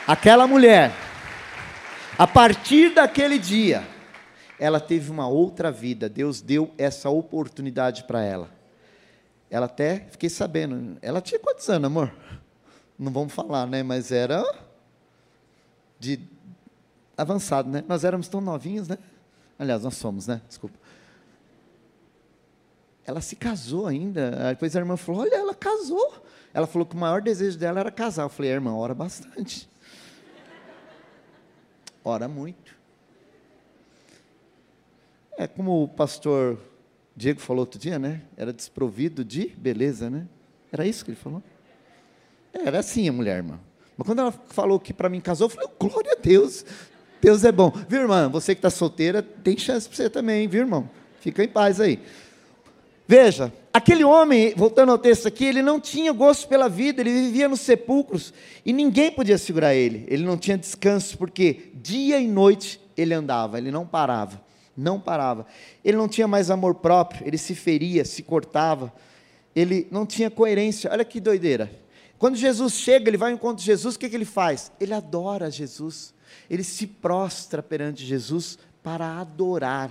Aquela 0.06 0.46
mulher, 0.46 0.92
a 2.18 2.26
partir 2.26 2.90
daquele 2.90 3.38
dia, 3.38 3.82
ela 4.62 4.78
teve 4.78 5.10
uma 5.10 5.26
outra 5.26 5.72
vida. 5.72 6.08
Deus 6.08 6.40
deu 6.40 6.72
essa 6.78 7.10
oportunidade 7.10 8.04
para 8.04 8.22
ela. 8.22 8.48
Ela 9.50 9.66
até, 9.66 10.06
fiquei 10.08 10.30
sabendo, 10.30 10.96
ela 11.02 11.20
tinha 11.20 11.40
quantos 11.40 11.68
anos, 11.68 11.86
amor? 11.86 12.14
Não 12.96 13.10
vamos 13.10 13.32
falar, 13.32 13.66
né? 13.66 13.82
Mas 13.82 14.12
era 14.12 14.40
de 15.98 16.20
avançado, 17.18 17.68
né? 17.68 17.82
Nós 17.88 18.04
éramos 18.04 18.28
tão 18.28 18.40
novinhos, 18.40 18.86
né? 18.86 18.98
Aliás, 19.58 19.82
nós 19.82 19.96
somos, 19.96 20.28
né? 20.28 20.40
Desculpa. 20.46 20.78
Ela 23.04 23.20
se 23.20 23.34
casou 23.34 23.88
ainda. 23.88 24.50
Depois 24.50 24.76
a 24.76 24.78
irmã 24.78 24.96
falou: 24.96 25.22
Olha, 25.22 25.34
ela 25.34 25.56
casou. 25.56 26.22
Ela 26.54 26.68
falou 26.68 26.86
que 26.86 26.94
o 26.94 26.98
maior 26.98 27.20
desejo 27.20 27.58
dela 27.58 27.80
era 27.80 27.90
casar. 27.90 28.22
Eu 28.22 28.28
falei: 28.28 28.52
Irmã, 28.52 28.76
ora 28.76 28.94
bastante. 28.94 29.68
Ora 32.04 32.28
muito. 32.28 32.81
É 35.42 35.48
como 35.48 35.82
o 35.82 35.88
pastor 35.88 36.56
Diego 37.16 37.40
falou 37.40 37.62
outro 37.62 37.76
dia, 37.76 37.98
né? 37.98 38.22
Era 38.36 38.52
desprovido 38.52 39.24
de 39.24 39.48
beleza, 39.58 40.08
né? 40.08 40.28
Era 40.70 40.86
isso 40.86 41.04
que 41.04 41.10
ele 41.10 41.18
falou? 41.18 41.42
Era 42.52 42.78
assim 42.78 43.08
a 43.08 43.12
mulher, 43.12 43.38
irmã. 43.38 43.58
Mas 43.96 44.06
quando 44.06 44.20
ela 44.20 44.30
falou 44.30 44.78
que 44.78 44.92
para 44.92 45.08
mim 45.08 45.20
casou, 45.20 45.46
eu 45.46 45.50
falei, 45.50 45.68
glória 45.80 46.12
a 46.12 46.14
Deus. 46.14 46.64
Deus 47.20 47.42
é 47.42 47.50
bom. 47.50 47.72
Viu, 47.88 48.02
irmã? 48.02 48.28
Você 48.28 48.54
que 48.54 48.60
está 48.60 48.70
solteira, 48.70 49.20
tem 49.20 49.58
chance 49.58 49.88
para 49.88 49.96
você 49.96 50.08
também, 50.08 50.46
viu, 50.46 50.60
irmão? 50.60 50.88
Fica 51.18 51.42
em 51.42 51.48
paz 51.48 51.80
aí. 51.80 51.98
Veja, 53.08 53.52
aquele 53.74 54.04
homem, 54.04 54.54
voltando 54.56 54.92
ao 54.92 54.98
texto 54.98 55.26
aqui, 55.26 55.44
ele 55.44 55.60
não 55.60 55.80
tinha 55.80 56.12
gosto 56.12 56.46
pela 56.46 56.68
vida, 56.68 57.00
ele 57.00 57.10
vivia 57.10 57.48
nos 57.48 57.62
sepulcros 57.62 58.32
e 58.64 58.72
ninguém 58.72 59.10
podia 59.10 59.36
segurar 59.36 59.74
ele. 59.74 60.06
Ele 60.06 60.22
não 60.22 60.38
tinha 60.38 60.56
descanso, 60.56 61.18
porque 61.18 61.72
dia 61.74 62.20
e 62.20 62.28
noite 62.28 62.80
ele 62.96 63.12
andava, 63.12 63.58
ele 63.58 63.72
não 63.72 63.84
parava 63.84 64.51
não 64.76 65.00
parava. 65.00 65.46
Ele 65.84 65.96
não 65.96 66.08
tinha 66.08 66.26
mais 66.26 66.50
amor 66.50 66.76
próprio, 66.76 67.26
ele 67.26 67.38
se 67.38 67.54
feria, 67.54 68.04
se 68.04 68.22
cortava, 68.22 68.92
ele 69.54 69.86
não 69.90 70.06
tinha 70.06 70.30
coerência. 70.30 70.90
Olha 70.90 71.04
que 71.04 71.20
doideira. 71.20 71.70
Quando 72.18 72.36
Jesus 72.36 72.74
chega, 72.74 73.10
ele 73.10 73.16
vai 73.16 73.30
ao 73.30 73.36
encontro 73.36 73.58
de 73.58 73.64
Jesus, 73.64 73.96
o 73.96 73.98
que, 73.98 74.08
que 74.08 74.14
ele 74.14 74.24
faz? 74.24 74.70
Ele 74.80 74.94
adora 74.94 75.50
Jesus, 75.50 76.14
ele 76.48 76.62
se 76.62 76.86
prostra 76.86 77.62
perante 77.62 78.04
Jesus 78.04 78.58
para 78.82 79.18
adorar. 79.18 79.90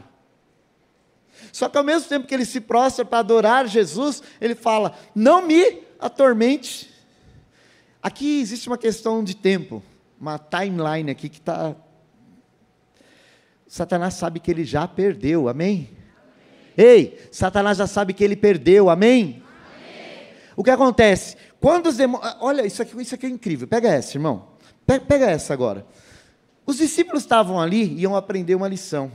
Só 1.52 1.68
que 1.68 1.78
ao 1.78 1.84
mesmo 1.84 2.08
tempo 2.08 2.28
que 2.28 2.34
ele 2.34 2.46
se 2.46 2.62
prostra 2.62 3.04
para 3.04 3.20
adorar 3.20 3.68
Jesus, 3.68 4.22
ele 4.40 4.56
fala: 4.56 4.98
Não 5.16 5.46
me 5.46 5.84
atormente. 6.00 6.90
Aqui 8.02 8.40
existe 8.40 8.68
uma 8.68 8.78
questão 8.78 9.24
de 9.24 9.36
tempo, 9.36 9.84
uma 10.20 10.40
timeline 10.40 11.12
aqui 11.12 11.30
que 11.30 11.38
está 11.38 11.76
Satanás 13.72 14.16
sabe 14.16 14.42
que 14.42 14.52
ele 14.52 14.66
já 14.66 14.86
perdeu, 14.86 15.48
amém? 15.48 15.92
amém? 16.76 16.86
Ei, 16.90 17.20
Satanás 17.32 17.78
já 17.78 17.88
sabe 17.88 18.14
que 18.14 18.22
ele 18.22 18.36
perdeu, 18.36 18.90
amém? 18.90 19.42
amém? 19.74 20.28
O 20.58 20.62
que 20.62 20.70
acontece? 20.70 21.38
Quando 21.58 21.88
os 21.88 21.96
demônios. 21.96 22.36
Olha, 22.42 22.66
isso 22.66 22.82
aqui, 22.82 23.02
isso 23.02 23.16
aqui 23.16 23.28
é 23.28 23.30
incrível. 23.30 23.70
Pega 23.70 23.88
essa, 23.88 24.18
irmão. 24.18 24.50
Pega, 24.86 25.06
pega 25.06 25.32
essa 25.32 25.54
agora. 25.54 25.86
Os 26.66 26.80
discípulos 26.80 27.24
estavam 27.24 27.62
ali 27.62 27.84
e 27.94 28.02
iam 28.02 28.14
aprender 28.14 28.56
uma 28.56 28.68
lição. 28.68 29.10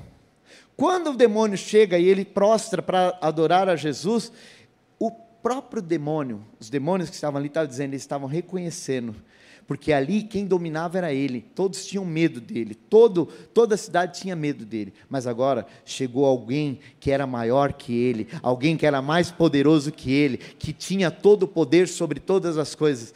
Quando 0.75 1.11
o 1.11 1.17
demônio 1.17 1.59
chega 1.59 1.99
e 1.99 2.07
ele 2.07 2.25
prostra 2.25 2.81
para 2.81 3.19
adorar 3.21 3.69
a 3.69 3.77
Jesus, 3.77 4.33
o 4.99 5.11
próprio 5.11 5.83
demônio, 5.83 6.43
os 6.59 6.71
demônios 6.71 7.11
que 7.11 7.15
estavam 7.15 7.39
ali 7.39 7.49
estavam 7.49 7.69
dizendo, 7.69 7.91
eles 7.91 8.03
estavam 8.03 8.27
reconhecendo 8.27 9.15
porque 9.67 9.93
ali 9.93 10.23
quem 10.23 10.47
dominava 10.47 10.99
era 10.99 11.13
ele, 11.13 11.45
todos 11.55 11.85
tinham 11.85 12.05
medo 12.05 12.41
dele, 12.41 12.75
todo, 12.75 13.27
toda 13.53 13.75
a 13.75 13.79
cidade 13.79 14.21
tinha 14.21 14.37
medo 14.37 14.65
dele, 14.65 14.95
mas 15.09 15.27
agora 15.27 15.67
chegou 15.85 16.25
alguém 16.25 16.79
que 17.01 17.11
era 17.11 17.27
maior 17.27 17.73
que 17.73 17.93
ele, 17.93 18.29
alguém 18.43 18.77
que 18.77 18.87
era 18.87 19.03
mais 19.03 19.31
poderoso 19.31 19.91
que 19.91 20.13
ele, 20.13 20.39
que 20.39 20.73
tinha 20.73 21.11
todo 21.11 21.43
o 21.43 21.49
poder 21.49 21.89
sobre 21.89 22.21
todas 22.21 22.57
as 22.57 22.75
coisas. 22.75 23.13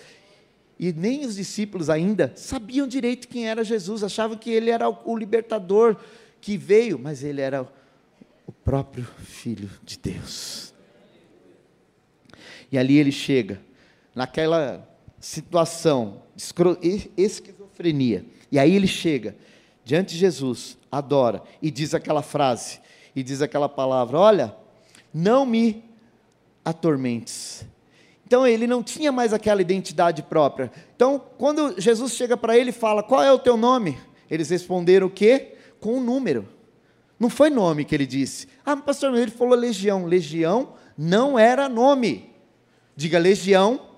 E 0.79 0.93
nem 0.93 1.25
os 1.25 1.37
discípulos 1.37 1.89
ainda 1.89 2.33
sabiam 2.35 2.89
direito 2.89 3.29
quem 3.29 3.49
era 3.49 3.63
Jesus, 3.63 4.03
achavam 4.03 4.37
que 4.37 4.51
ele 4.51 4.71
era 4.71 4.89
o 4.89 5.17
libertador 5.17 5.97
que 6.41 6.57
veio, 6.57 6.99
mas 6.99 7.23
ele 7.23 7.41
era 7.41 7.69
o 8.45 8.51
próprio 8.51 9.07
Filho 9.23 9.71
de 9.85 9.99
Deus. 9.99 10.75
E 12.73 12.79
ali 12.79 12.99
ele 12.99 13.13
chega, 13.13 13.61
naquela 14.15 14.90
situação, 15.21 16.23
esquizofrenia. 17.17 18.25
E 18.51 18.59
aí 18.59 18.75
ele 18.75 18.87
chega 18.87 19.37
diante 19.85 20.15
de 20.15 20.19
Jesus, 20.19 20.79
adora 20.91 21.43
e 21.61 21.71
diz 21.71 21.95
aquela 21.95 22.23
frase, 22.23 22.81
e 23.15 23.23
diz 23.23 23.43
aquela 23.43 23.69
palavra: 23.69 24.19
Olha, 24.19 24.57
não 25.13 25.45
me 25.45 25.85
atormentes. 26.65 27.65
Então 28.27 28.47
ele 28.47 28.67
não 28.67 28.83
tinha 28.83 29.13
mais 29.13 29.33
aquela 29.33 29.61
identidade 29.61 30.23
própria. 30.23 30.73
Então, 30.95 31.21
quando 31.37 31.81
Jesus 31.81 32.15
chega 32.15 32.37
para 32.37 32.57
ele 32.57 32.71
e 32.71 32.73
fala: 32.73 33.03
Qual 33.03 33.23
é 33.23 33.31
o 33.31 33.39
teu 33.39 33.57
nome? 33.57 33.99
Eles 34.31 34.49
responderam 34.49 35.09
o 35.09 35.11
quê? 35.11 35.55
Com 35.81 35.97
um 35.97 36.01
número. 36.01 36.49
Não 37.19 37.29
foi 37.29 37.51
nome 37.51 37.85
que 37.85 37.95
ele 37.95 38.07
disse. 38.07 38.49
Ah, 38.65 38.77
pastor, 38.77 39.15
ele 39.15 39.31
falou 39.31 39.55
legião. 39.55 40.07
Legião 40.07 40.73
não 40.97 41.39
era 41.39 41.69
nome. 41.69 42.31
Diga 42.97 43.19
legião 43.19 43.90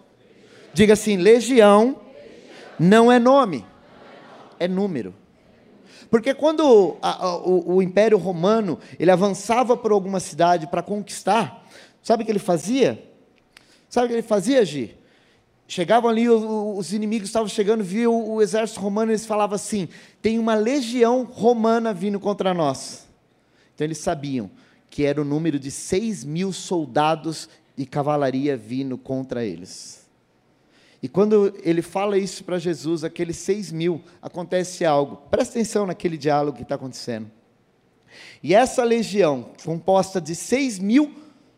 Diga 0.72 0.92
assim: 0.94 1.16
legião 1.16 2.00
não 2.78 3.10
é 3.10 3.18
nome, 3.18 3.64
é 4.58 4.66
número. 4.66 5.14
Porque 6.10 6.34
quando 6.34 6.96
a, 7.00 7.24
a, 7.24 7.36
o, 7.38 7.76
o, 7.76 7.82
Império 7.82 8.18
Romano 8.18 8.78
ele 8.98 9.10
avançava 9.10 9.76
por 9.76 9.92
alguma 9.92 10.20
cidade 10.20 10.66
para 10.66 10.82
conquistar, 10.82 11.66
sabe 12.02 12.22
o 12.22 12.26
que 12.26 12.32
ele 12.32 12.38
fazia? 12.38 13.02
Sabe 13.88 14.06
o 14.06 14.08
que 14.08 14.14
ele 14.14 14.22
fazia, 14.22 14.64
Gi? 14.64 14.98
chegavam 15.72 16.10
ali, 16.10 16.28
os 16.28 16.92
inimigos 16.92 17.28
estavam 17.28 17.48
chegando, 17.48 17.82
viam 17.82 18.28
o 18.28 18.42
exército 18.42 18.78
romano, 18.78 19.10
eles 19.10 19.24
falavam 19.24 19.56
assim: 19.56 19.88
tem 20.20 20.38
uma 20.38 20.54
legião 20.54 21.24
romana 21.24 21.94
vindo 21.94 22.20
contra 22.20 22.52
nós. 22.52 23.06
Então 23.74 23.86
eles 23.86 23.98
sabiam 23.98 24.50
que 24.90 25.04
era 25.04 25.20
o 25.20 25.24
número 25.24 25.58
de 25.58 25.70
seis 25.70 26.24
mil 26.24 26.52
soldados 26.52 27.48
e 27.76 27.86
cavalaria 27.86 28.54
vindo 28.54 28.98
contra 28.98 29.44
eles. 29.44 30.01
E 31.02 31.08
quando 31.08 31.52
ele 31.64 31.82
fala 31.82 32.16
isso 32.16 32.44
para 32.44 32.60
Jesus, 32.60 33.02
aqueles 33.02 33.36
seis 33.36 33.72
mil, 33.72 34.00
acontece 34.20 34.84
algo. 34.84 35.16
Presta 35.28 35.54
atenção 35.54 35.84
naquele 35.84 36.16
diálogo 36.16 36.56
que 36.56 36.62
está 36.62 36.76
acontecendo. 36.76 37.28
E 38.42 38.54
essa 38.54 38.84
legião, 38.84 39.50
composta 39.64 40.20
de 40.20 40.34
seis 40.36 40.78
mil 40.78 41.12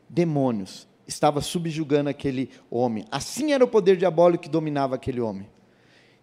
demônios, 0.08 0.88
estava 1.06 1.42
subjugando 1.42 2.08
aquele 2.08 2.50
homem. 2.70 3.04
Assim 3.10 3.52
era 3.52 3.62
o 3.62 3.68
poder 3.68 3.98
diabólico 3.98 4.44
que 4.44 4.48
dominava 4.48 4.94
aquele 4.94 5.20
homem. 5.20 5.46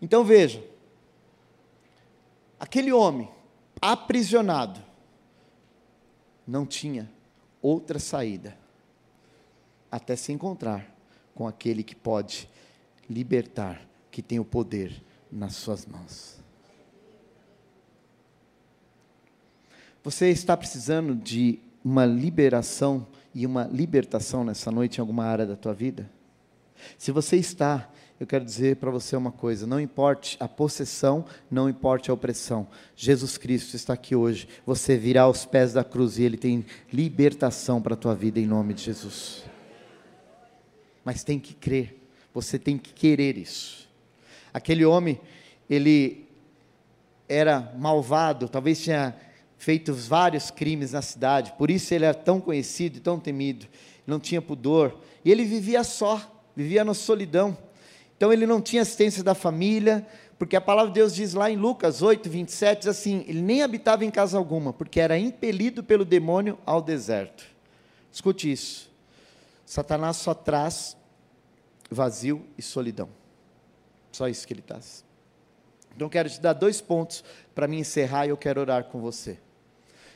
Então 0.02 0.24
veja, 0.24 0.64
aquele 2.60 2.92
homem 2.92 3.30
aprisionado 3.80 4.80
não 6.48 6.66
tinha 6.66 7.08
outra 7.62 8.00
saída 8.00 8.58
até 9.92 10.16
se 10.16 10.32
encontrar 10.32 10.90
com 11.36 11.48
aquele 11.48 11.84
que 11.84 11.96
pode 11.96 12.50
libertar, 13.10 13.82
que 14.10 14.22
tem 14.22 14.40
o 14.40 14.46
poder 14.46 15.04
nas 15.32 15.56
suas 15.56 15.86
mãos. 15.86 16.42
Você 20.04 20.30
está 20.30 20.58
precisando 20.58 21.16
de 21.16 21.60
uma 21.84 22.06
liberação 22.06 23.08
e 23.34 23.46
uma 23.46 23.66
libertação 23.66 24.44
nessa 24.44 24.72
noite 24.72 24.98
em 24.98 25.02
alguma 25.02 25.26
área 25.26 25.46
da 25.46 25.56
tua 25.56 25.74
vida? 25.74 26.10
Se 26.98 27.12
você 27.12 27.38
está, 27.38 27.88
eu 28.20 28.26
quero 28.26 28.44
dizer 28.44 28.78
para 28.78 28.90
você 28.90 29.16
uma 29.16 29.32
coisa: 29.32 29.68
não 29.68 29.80
importe 29.80 30.38
a 30.40 30.48
possessão, 30.48 31.26
não 31.50 31.70
importe 31.70 32.10
a 32.10 32.14
opressão, 32.14 32.68
Jesus 32.96 33.38
Cristo 33.38 33.76
está 33.76 33.94
aqui 33.94 34.16
hoje. 34.16 34.48
Você 34.66 34.98
virá 34.98 35.24
aos 35.24 35.46
pés 35.46 35.74
da 35.74 35.84
cruz 35.84 36.18
e 36.18 36.24
Ele 36.24 36.38
tem 36.38 36.66
libertação 36.92 37.82
para 37.82 37.94
a 37.94 37.98
tua 37.98 38.16
vida 38.16 38.40
em 38.40 38.48
nome 38.48 38.74
de 38.74 38.84
Jesus. 38.84 39.44
Mas 41.06 41.24
tem 41.24 41.40
que 41.40 41.54
crer, 41.54 42.01
você 42.34 42.58
tem 42.58 42.78
que 42.78 42.94
querer 42.94 43.38
isso. 43.38 43.90
Aquele 44.54 44.86
homem, 44.86 45.20
ele 45.70 46.28
era 47.28 47.74
malvado, 47.78 48.50
talvez 48.50 48.82
tinha 48.82 49.16
feito 49.58 49.94
vários 49.94 50.50
crimes 50.52 50.92
na 50.92 51.02
cidade, 51.02 51.54
por 51.58 51.70
isso 51.70 51.94
ele 51.94 52.06
era 52.06 52.14
tão 52.14 52.42
conhecido 52.42 52.98
e 52.98 53.00
tão 53.00 53.20
temido. 53.20 53.68
Não 54.06 54.20
tinha 54.20 54.42
pudor, 54.42 54.98
e 55.24 55.32
ele 55.32 55.46
vivia 55.46 55.84
só, 55.84 56.44
vivia 56.56 56.84
na 56.84 56.94
solidão. 56.94 57.58
Então 58.18 58.34
ele 58.34 58.46
não 58.46 58.62
tinha 58.62 58.82
assistência 58.82 59.24
da 59.24 59.34
família, 59.34 60.06
porque 60.38 60.56
a 60.56 60.62
palavra 60.62 60.92
de 60.92 60.96
Deus 60.96 61.14
diz 61.14 61.34
lá 61.34 61.52
em 61.52 61.56
Lucas 61.56 62.02
8, 62.02 62.30
27, 62.30 62.80
diz 62.80 62.88
assim: 62.88 63.24
ele 63.28 63.42
nem 63.42 63.62
habitava 63.62 64.04
em 64.04 64.12
casa 64.12 64.38
alguma, 64.38 64.74
porque 64.74 65.00
era 65.00 65.18
impelido 65.18 65.84
pelo 65.84 66.04
demônio 66.04 66.58
ao 66.66 66.82
deserto. 66.82 67.46
Escute 68.12 68.52
isso. 68.52 68.90
Satanás 69.66 70.18
só 70.18 70.34
traz 70.34 70.98
vazio 71.92 72.46
e 72.58 72.62
solidão. 72.62 73.10
Só 74.12 74.28
isso 74.28 74.48
que 74.48 74.54
ele 74.54 74.62
traz. 74.62 75.04
Então 75.96 76.10
quero 76.10 76.30
te 76.30 76.40
dar 76.40 76.54
dois 76.54 76.80
pontos 76.82 77.24
para 77.54 77.68
me 77.68 77.78
encerrar 77.78 78.26
e 78.26 78.30
eu 78.30 78.38
quero 78.38 78.62
orar 78.62 78.86
com 78.86 79.00
você. 79.00 79.38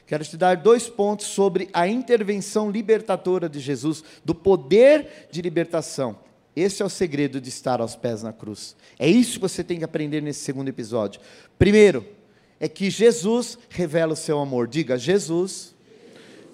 Quero 0.07 0.23
te 0.23 0.37
dar 0.37 0.57
dois 0.57 0.87
pontos 0.87 1.27
sobre 1.27 1.69
a 1.73 1.87
intervenção 1.87 2.69
libertadora 2.69 3.49
de 3.49 3.59
Jesus, 3.59 4.03
do 4.23 4.33
poder 4.35 5.27
de 5.31 5.41
libertação. 5.41 6.17
Esse 6.55 6.81
é 6.81 6.85
o 6.85 6.89
segredo 6.89 7.41
de 7.41 7.49
estar 7.49 7.81
aos 7.81 7.95
pés 7.95 8.23
na 8.23 8.31
cruz. 8.31 8.75
É 8.97 9.07
isso 9.07 9.33
que 9.33 9.39
você 9.39 9.63
tem 9.63 9.79
que 9.79 9.83
aprender 9.83 10.21
nesse 10.21 10.39
segundo 10.41 10.69
episódio. 10.69 11.19
Primeiro, 11.57 12.07
é 12.59 12.69
que 12.69 12.89
Jesus 12.89 13.57
revela 13.67 14.13
o 14.13 14.15
seu 14.15 14.39
amor. 14.39 14.67
Diga, 14.67 14.97
Jesus 14.97 15.75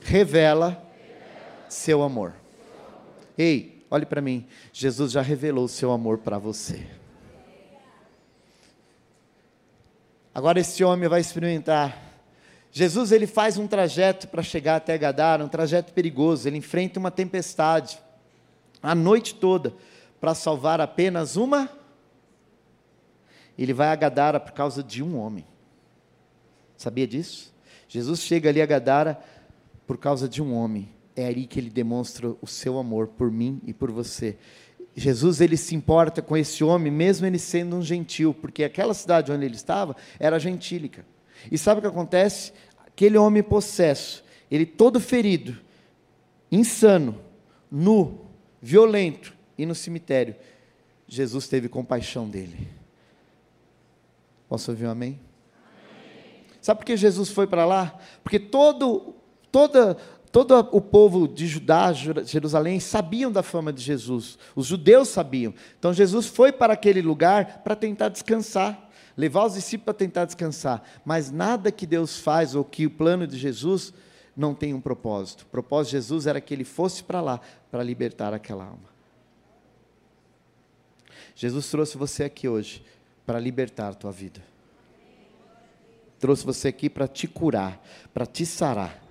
revela 0.02 0.82
seu 1.70 2.02
amor. 2.02 2.34
Ei, 3.38 3.71
olhe 3.91 4.06
para 4.06 4.21
mim. 4.21 4.47
Jesus 4.73 5.12
já 5.12 5.21
revelou 5.21 5.65
o 5.65 5.69
seu 5.69 5.91
amor 5.91 6.17
para 6.17 6.39
você. 6.39 6.88
Agora 10.34 10.60
esse 10.60 10.84
homem 10.84 11.08
vai 11.08 11.21
experimentar 11.21 12.12
Jesus 12.71 13.12
ele 13.12 13.27
faz 13.27 13.58
um 13.58 13.67
trajeto 13.67 14.30
para 14.30 14.41
chegar 14.41 14.77
até 14.77 14.97
Gadara, 14.97 15.43
um 15.43 15.49
trajeto 15.49 15.91
perigoso. 15.91 16.47
Ele 16.47 16.58
enfrenta 16.58 16.99
uma 16.99 17.12
tempestade 17.12 17.99
a 18.82 18.95
noite 18.95 19.36
toda 19.36 19.73
para 20.21 20.34
salvar 20.34 20.80
apenas 20.80 21.36
uma. 21.36 21.69
Ele 23.58 23.73
vai 23.73 23.89
a 23.89 23.95
Gadara 23.95 24.39
por 24.39 24.54
causa 24.54 24.82
de 24.82 25.04
um 25.04 25.19
homem. 25.19 25.45
Sabia 26.77 27.06
disso? 27.06 27.54
Jesus 27.89 28.21
chega 28.21 28.49
ali 28.49 28.62
a 28.62 28.65
Gadara 28.65 29.21
por 29.86 29.97
causa 29.97 30.30
de 30.30 30.41
um 30.41 30.56
homem. 30.56 30.89
É 31.15 31.26
aí 31.26 31.45
que 31.45 31.60
ele 31.60 31.69
demonstra 31.69 32.36
o 32.41 32.47
seu 32.47 32.78
amor 32.78 33.08
por 33.08 33.32
mim 33.32 33.62
e 33.65 33.74
por 33.74 33.91
você. 33.91 34.38
Jesus 34.95 35.39
ele 35.39 35.58
se 35.58 35.76
importa 35.76 36.21
com 36.21 36.36
esse 36.36 36.63
homem, 36.63 36.91
mesmo 36.91 37.26
ele 37.26 37.39
sendo 37.39 37.76
um 37.76 37.82
gentil, 37.82 38.34
porque 38.34 38.63
aquela 38.63 38.93
cidade 38.93 39.32
onde 39.32 39.45
ele 39.45 39.56
estava 39.56 39.95
era 40.19 40.39
gentílica. 40.39 41.06
E 41.50 41.58
sabe 41.58 41.80
o 41.80 41.82
que 41.82 41.88
acontece? 41.88 42.52
Aquele 42.86 43.17
homem 43.17 43.41
possesso, 43.41 44.24
ele 44.50 44.65
todo 44.65 45.00
ferido, 45.00 45.58
insano, 46.52 47.17
nu, 47.69 48.26
violento 48.62 49.34
e 49.58 49.65
no 49.65 49.74
cemitério, 49.74 50.36
Jesus 51.08 51.47
teve 51.47 51.69
compaixão 51.69 52.30
dele. 52.30 52.67
Posso 54.47 54.71
ouvir 54.71 54.86
um 54.86 54.91
amém? 54.91 55.19
amém. 55.54 56.45
Sabe 56.62 56.80
por 56.80 56.86
que 56.86 56.97
Jesus 56.97 57.30
foi 57.30 57.47
para 57.47 57.65
lá? 57.65 57.97
Porque 58.24 58.38
todo, 58.38 59.15
toda, 59.52 59.97
todo 60.32 60.58
o 60.72 60.80
povo 60.80 61.28
de 61.28 61.48
Judá, 61.48 61.91
Jerusalém, 61.94 62.80
sabiam 62.80 63.32
da 63.32 63.44
fama 63.44 63.74
de 63.74 63.82
Jesus. 63.82 64.38
Os 64.56 64.67
judeus 64.67 65.10
sabiam. 65.10 65.54
Então 65.78 65.94
Jesus 65.94 66.28
foi 66.28 66.52
para 66.52 66.74
aquele 66.74 67.02
lugar 67.02 67.62
para 67.63 67.76
tentar 67.76 68.10
descansar 68.10 68.89
levar 69.15 69.46
os 69.46 69.54
discípulos 69.54 69.86
para 69.86 69.94
tentar 69.94 70.26
descansar. 70.26 70.84
Mas 71.06 71.32
nada 71.32 71.72
que 71.72 71.86
Deus 71.86 72.17
faz 72.17 72.56
ou 72.56 72.63
que 72.63 72.86
o 72.86 72.89
plano 72.89 73.28
de 73.28 73.38
Jesus 73.38 73.94
não 74.36 74.56
tem 74.56 74.74
um 74.74 74.82
propósito. 74.82 75.41
O 75.41 75.46
propósito 75.48 75.91
de 75.91 75.98
Jesus 75.98 76.28
era 76.28 76.41
que 76.41 76.54
ele 76.54 76.63
fosse 76.63 77.04
para 77.04 77.22
lá 77.22 77.39
para 77.70 77.84
libertar 77.84 78.34
aquela 78.34 78.65
alma. 78.65 78.91
Jesus 81.36 81.70
trouxe 81.70 81.98
você 81.98 82.24
aqui 82.24 82.48
hoje 82.48 82.84
para 83.26 83.39
libertar 83.39 83.89
a 83.89 83.94
tua 83.94 84.12
vida. 84.12 84.41
Trouxe 86.20 86.46
você 86.46 86.67
aqui 86.67 86.89
para 86.89 87.08
te 87.08 87.28
curar, 87.28 87.82
para 88.13 88.26
te 88.26 88.46
sarar. 88.46 89.02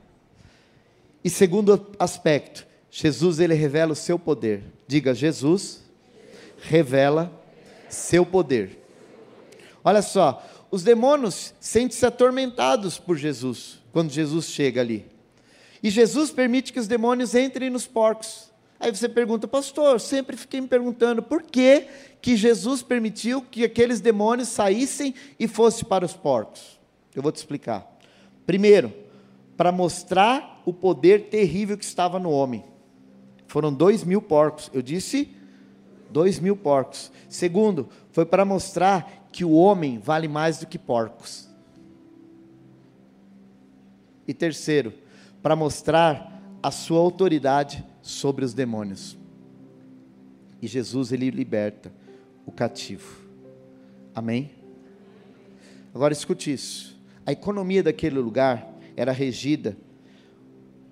E 1.22 1.28
segundo 1.28 1.94
aspecto, 1.98 2.66
Jesus 2.90 3.38
ele 3.38 3.54
revela 3.54 3.92
o 3.92 3.96
seu 3.96 4.18
poder. 4.18 4.62
Diga, 4.86 5.14
Jesus 5.14 5.82
revela 6.62 7.32
seu 7.88 8.24
poder. 8.24 8.78
Olha 9.84 10.02
só, 10.02 10.44
os 10.70 10.82
demônios 10.82 11.54
sentem-se 11.60 12.04
atormentados 12.06 12.98
por 12.98 13.16
Jesus, 13.16 13.80
quando 13.92 14.10
Jesus 14.10 14.46
chega 14.46 14.80
ali. 14.80 15.06
E 15.82 15.90
Jesus 15.90 16.30
permite 16.30 16.72
que 16.72 16.78
os 16.78 16.86
demônios 16.86 17.34
entrem 17.34 17.70
nos 17.70 17.86
porcos. 17.86 18.50
Aí 18.78 18.94
você 18.94 19.08
pergunta, 19.08 19.46
pastor, 19.46 20.00
sempre 20.00 20.36
fiquei 20.36 20.60
me 20.60 20.68
perguntando 20.68 21.22
por 21.22 21.42
que, 21.42 21.86
que 22.20 22.36
Jesus 22.36 22.82
permitiu 22.82 23.42
que 23.42 23.64
aqueles 23.64 24.00
demônios 24.00 24.48
saíssem 24.48 25.14
e 25.38 25.46
fossem 25.46 25.84
para 25.84 26.04
os 26.04 26.14
porcos. 26.14 26.78
Eu 27.14 27.22
vou 27.22 27.32
te 27.32 27.36
explicar. 27.36 27.86
Primeiro, 28.46 28.92
para 29.60 29.70
mostrar 29.70 30.62
o 30.64 30.72
poder 30.72 31.28
terrível 31.28 31.76
que 31.76 31.84
estava 31.84 32.18
no 32.18 32.30
homem. 32.30 32.64
Foram 33.46 33.70
dois 33.70 34.02
mil 34.02 34.22
porcos. 34.22 34.70
Eu 34.72 34.80
disse 34.80 35.36
dois 36.10 36.40
mil 36.40 36.56
porcos. 36.56 37.12
Segundo, 37.28 37.86
foi 38.10 38.24
para 38.24 38.42
mostrar 38.42 39.28
que 39.30 39.44
o 39.44 39.52
homem 39.52 39.98
vale 39.98 40.28
mais 40.28 40.60
do 40.60 40.66
que 40.66 40.78
porcos. 40.78 41.46
E 44.26 44.32
terceiro, 44.32 44.94
para 45.42 45.54
mostrar 45.54 46.42
a 46.62 46.70
sua 46.70 47.00
autoridade 47.00 47.84
sobre 48.00 48.46
os 48.46 48.54
demônios. 48.54 49.14
E 50.62 50.66
Jesus 50.66 51.12
ele 51.12 51.30
liberta 51.30 51.92
o 52.46 52.50
cativo. 52.50 53.14
Amém? 54.14 54.52
Agora 55.94 56.14
escute 56.14 56.50
isso. 56.50 56.98
A 57.26 57.32
economia 57.32 57.82
daquele 57.82 58.18
lugar 58.18 58.69
era 59.00 59.12
regida 59.12 59.78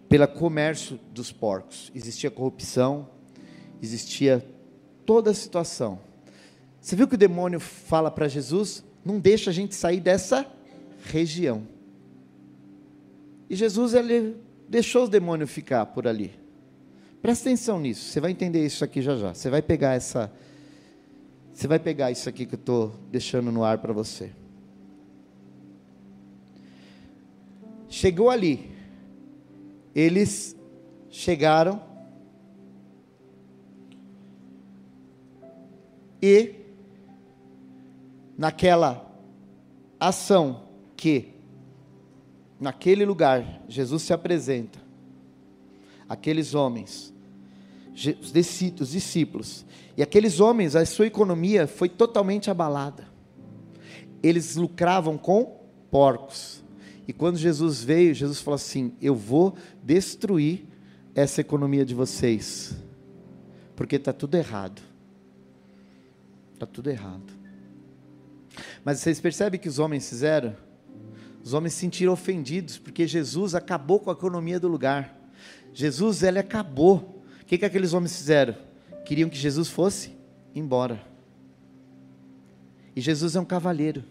pelo 0.08 0.26
comércio 0.26 0.98
dos 1.12 1.30
porcos. 1.30 1.92
Existia 1.94 2.30
corrupção, 2.30 3.06
existia 3.82 4.42
toda 5.04 5.30
a 5.30 5.34
situação. 5.34 6.00
Você 6.80 6.96
viu 6.96 7.06
que 7.06 7.16
o 7.16 7.18
demônio 7.18 7.60
fala 7.60 8.10
para 8.10 8.26
Jesus? 8.26 8.82
Não 9.04 9.20
deixa 9.20 9.50
a 9.50 9.52
gente 9.52 9.74
sair 9.74 10.00
dessa 10.00 10.46
região. 11.04 11.68
E 13.50 13.54
Jesus 13.54 13.92
ele 13.92 14.36
deixou 14.66 15.04
os 15.04 15.10
demônios 15.10 15.50
ficar 15.50 15.84
por 15.84 16.06
ali. 16.06 16.32
Presta 17.20 17.50
atenção 17.50 17.78
nisso, 17.78 18.10
você 18.10 18.20
vai 18.20 18.30
entender 18.30 18.64
isso 18.64 18.82
aqui 18.82 19.02
já 19.02 19.16
já. 19.16 19.34
Você 19.34 19.50
vai 19.50 19.60
pegar 19.60 19.94
essa 19.94 20.32
Você 21.52 21.66
vai 21.66 21.78
pegar 21.78 22.10
isso 22.10 22.26
aqui 22.26 22.46
que 22.46 22.54
eu 22.54 22.58
estou 22.58 22.94
deixando 23.10 23.52
no 23.52 23.64
ar 23.64 23.76
para 23.78 23.92
você. 23.92 24.30
Chegou 27.88 28.28
ali, 28.28 28.70
eles 29.94 30.56
chegaram 31.08 31.82
e 36.22 36.54
naquela 38.36 39.10
ação 39.98 40.64
que 40.96 41.34
naquele 42.60 43.04
lugar 43.04 43.62
Jesus 43.68 44.02
se 44.02 44.12
apresenta, 44.12 44.78
aqueles 46.08 46.54
homens, 46.54 47.14
os 48.20 48.32
discípulos, 48.90 49.64
e 49.96 50.02
aqueles 50.02 50.38
homens, 50.38 50.76
a 50.76 50.84
sua 50.86 51.06
economia 51.06 51.66
foi 51.66 51.88
totalmente 51.88 52.50
abalada. 52.50 53.08
Eles 54.22 54.54
lucravam 54.56 55.18
com 55.18 55.58
porcos. 55.90 56.62
E 57.08 57.12
quando 57.14 57.38
Jesus 57.38 57.82
veio, 57.82 58.14
Jesus 58.14 58.42
falou 58.42 58.56
assim: 58.56 58.92
Eu 59.00 59.14
vou 59.14 59.56
destruir 59.82 60.66
essa 61.14 61.40
economia 61.40 61.84
de 61.84 61.94
vocês, 61.94 62.76
porque 63.74 63.96
está 63.96 64.12
tudo 64.12 64.36
errado. 64.36 64.82
Está 66.52 66.66
tudo 66.66 66.90
errado. 66.90 67.32
Mas 68.84 69.00
vocês 69.00 69.18
percebem 69.20 69.58
que 69.58 69.68
os 69.68 69.78
homens 69.78 70.06
fizeram? 70.06 70.54
Os 71.42 71.54
homens 71.54 71.72
se 71.72 71.80
sentiram 71.80 72.12
ofendidos, 72.12 72.76
porque 72.76 73.06
Jesus 73.06 73.54
acabou 73.54 74.00
com 74.00 74.10
a 74.10 74.12
economia 74.12 74.60
do 74.60 74.68
lugar. 74.68 75.16
Jesus, 75.72 76.22
ele 76.22 76.38
acabou. 76.38 77.22
O 77.40 77.44
que, 77.46 77.56
que 77.56 77.64
aqueles 77.64 77.94
homens 77.94 78.14
fizeram? 78.14 78.54
Queriam 79.06 79.30
que 79.30 79.38
Jesus 79.38 79.68
fosse 79.68 80.12
embora. 80.54 81.02
E 82.94 83.00
Jesus 83.00 83.34
é 83.34 83.40
um 83.40 83.44
cavalheiro. 83.46 84.04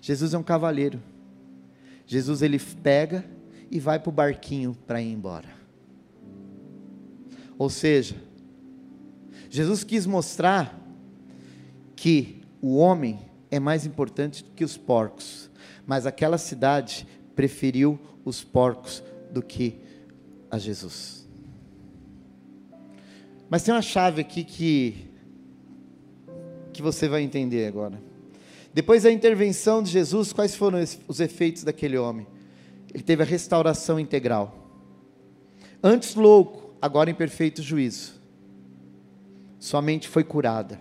Jesus 0.00 0.32
é 0.34 0.38
um 0.38 0.42
cavalheiro. 0.42 1.02
Jesus 2.06 2.42
ele 2.42 2.58
pega 2.58 3.24
e 3.70 3.80
vai 3.80 3.98
para 3.98 4.08
o 4.10 4.12
barquinho 4.12 4.76
para 4.86 5.00
ir 5.00 5.12
embora. 5.12 5.48
Ou 7.58 7.70
seja, 7.70 8.16
Jesus 9.48 9.84
quis 9.84 10.06
mostrar 10.06 10.80
que 11.94 12.42
o 12.60 12.76
homem 12.76 13.18
é 13.50 13.60
mais 13.60 13.86
importante 13.86 14.42
do 14.42 14.50
que 14.50 14.64
os 14.64 14.76
porcos, 14.76 15.50
mas 15.86 16.06
aquela 16.06 16.38
cidade 16.38 17.06
preferiu 17.34 17.98
os 18.24 18.42
porcos 18.42 19.02
do 19.30 19.42
que 19.42 19.78
a 20.50 20.58
Jesus. 20.58 21.28
Mas 23.48 23.62
tem 23.62 23.72
uma 23.72 23.82
chave 23.82 24.20
aqui 24.20 24.42
que 24.44 25.14
que 26.74 26.82
você 26.82 27.08
vai 27.08 27.22
entender 27.22 27.68
agora. 27.68 28.02
Depois 28.74 29.04
da 29.04 29.12
intervenção 29.12 29.80
de 29.80 29.90
Jesus, 29.90 30.32
quais 30.32 30.56
foram 30.56 30.80
os 31.06 31.20
efeitos 31.20 31.62
daquele 31.62 31.96
homem? 31.96 32.26
Ele 32.92 33.04
teve 33.04 33.22
a 33.22 33.26
restauração 33.26 34.00
integral. 34.00 34.68
Antes 35.80 36.16
louco, 36.16 36.74
agora 36.82 37.08
em 37.08 37.14
perfeito 37.14 37.62
juízo. 37.62 38.20
Sua 39.60 39.80
mente 39.80 40.08
foi 40.08 40.24
curada. 40.24 40.80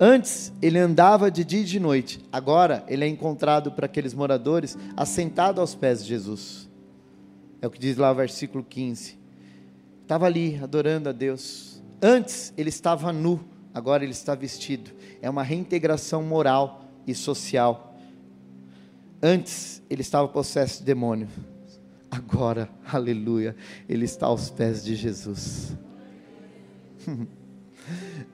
Antes 0.00 0.50
ele 0.62 0.78
andava 0.78 1.30
de 1.30 1.44
dia 1.44 1.60
e 1.60 1.64
de 1.64 1.78
noite, 1.78 2.24
agora 2.32 2.84
ele 2.88 3.04
é 3.04 3.08
encontrado 3.08 3.70
por 3.72 3.84
aqueles 3.84 4.14
moradores 4.14 4.78
assentado 4.96 5.60
aos 5.60 5.74
pés 5.74 6.02
de 6.02 6.08
Jesus. 6.08 6.68
É 7.60 7.66
o 7.66 7.70
que 7.70 7.78
diz 7.78 7.96
lá 7.96 8.10
o 8.10 8.14
versículo 8.14 8.64
15. 8.64 9.18
Estava 10.02 10.24
ali 10.24 10.58
adorando 10.62 11.08
a 11.08 11.12
Deus. 11.12 11.82
Antes 12.00 12.54
ele 12.56 12.68
estava 12.70 13.12
nu, 13.12 13.40
agora 13.72 14.02
ele 14.02 14.12
está 14.12 14.34
vestido. 14.34 14.90
É 15.20 15.28
uma 15.28 15.42
reintegração 15.42 16.22
moral 16.22 16.84
e 17.06 17.14
social. 17.14 17.96
Antes 19.22 19.82
ele 19.90 20.02
estava 20.02 20.28
possesso 20.28 20.80
de 20.80 20.84
demônio. 20.84 21.28
Agora, 22.10 22.68
aleluia, 22.90 23.54
ele 23.88 24.04
está 24.04 24.26
aos 24.26 24.50
pés 24.50 24.84
de 24.84 24.94
Jesus. 24.94 25.76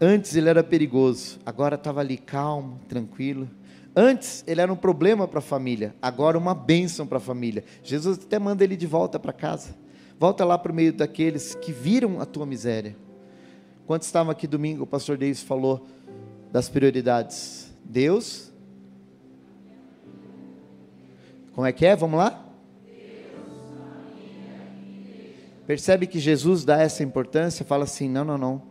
Antes 0.01 0.35
ele 0.35 0.49
era 0.49 0.65
perigoso, 0.65 1.39
agora 1.47 1.77
estava 1.77 2.01
ali 2.01 2.17
calmo, 2.17 2.81
tranquilo. 2.89 3.49
Antes 3.95 4.43
ele 4.47 4.61
era 4.61 4.73
um 4.73 4.77
problema 4.77 5.29
para 5.29 5.39
a 5.39 5.43
família, 5.43 5.95
agora 6.03 6.37
uma 6.37 6.55
bênção 6.55 7.07
para 7.07 7.19
a 7.19 7.21
família. 7.21 7.65
Jesus 7.83 8.19
até 8.19 8.39
manda 8.39 8.65
ele 8.65 8.77
de 8.77 8.87
volta 8.87 9.19
para 9.21 9.33
casa. 9.33 9.77
Volta 10.19 10.45
lá 10.45 10.59
para 10.59 10.73
o 10.73 10.75
meio 10.75 10.93
daqueles 10.93 11.55
que 11.55 11.73
viram 11.73 12.21
a 12.21 12.27
tua 12.27 12.47
miséria. 12.47 12.97
Quando 13.87 14.03
estava 14.03 14.33
aqui 14.33 14.47
domingo, 14.47 14.85
o 14.85 14.87
pastor 14.87 15.19
Davis 15.19 15.43
falou 15.43 15.87
das 16.51 16.69
prioridades. 16.69 17.73
Deus. 17.85 18.53
Como 21.55 21.67
é 21.67 21.73
que 21.73 21.85
é? 21.85 21.95
Vamos 21.95 22.19
lá? 22.19 22.45
Percebe 25.67 26.07
que 26.07 26.19
Jesus 26.19 26.65
dá 26.65 26.81
essa 26.81 27.03
importância, 27.03 27.65
fala 27.65 27.85
assim: 27.85 28.09
não, 28.09 28.25
não, 28.25 28.39
não 28.39 28.63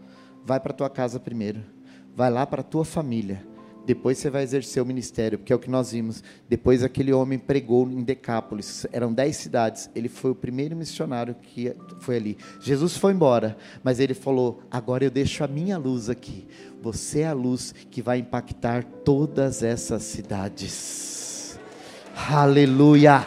vai 0.45 0.59
para 0.59 0.73
tua 0.73 0.89
casa 0.89 1.19
primeiro. 1.19 1.63
Vai 2.15 2.29
lá 2.29 2.45
para 2.45 2.61
tua 2.61 2.85
família. 2.85 3.45
Depois 3.85 4.17
você 4.17 4.29
vai 4.29 4.43
exercer 4.43 4.81
o 4.81 4.85
ministério, 4.85 5.37
porque 5.37 5.51
é 5.51 5.55
o 5.55 5.59
que 5.59 5.69
nós 5.69 5.91
vimos. 5.91 6.23
Depois 6.47 6.83
aquele 6.83 7.11
homem 7.11 7.37
pregou 7.37 7.89
em 7.89 8.01
Decápolis, 8.01 8.85
eram 8.91 9.13
dez 9.13 9.35
cidades. 9.35 9.89
Ele 9.93 10.07
foi 10.07 10.31
o 10.31 10.35
primeiro 10.35 10.75
missionário 10.75 11.35
que 11.35 11.73
foi 11.99 12.15
ali. 12.15 12.37
Jesus 12.61 12.95
foi 12.95 13.11
embora, 13.13 13.57
mas 13.83 13.99
ele 13.99 14.13
falou: 14.13 14.61
agora 14.71 15.03
eu 15.03 15.11
deixo 15.11 15.43
a 15.43 15.47
minha 15.47 15.77
luz 15.77 16.09
aqui. 16.09 16.47
Você 16.81 17.21
é 17.21 17.27
a 17.27 17.33
luz 17.33 17.73
que 17.91 18.01
vai 18.01 18.19
impactar 18.19 18.83
todas 18.83 19.63
essas 19.63 20.03
cidades. 20.03 21.59
Aleluia. 22.15 23.25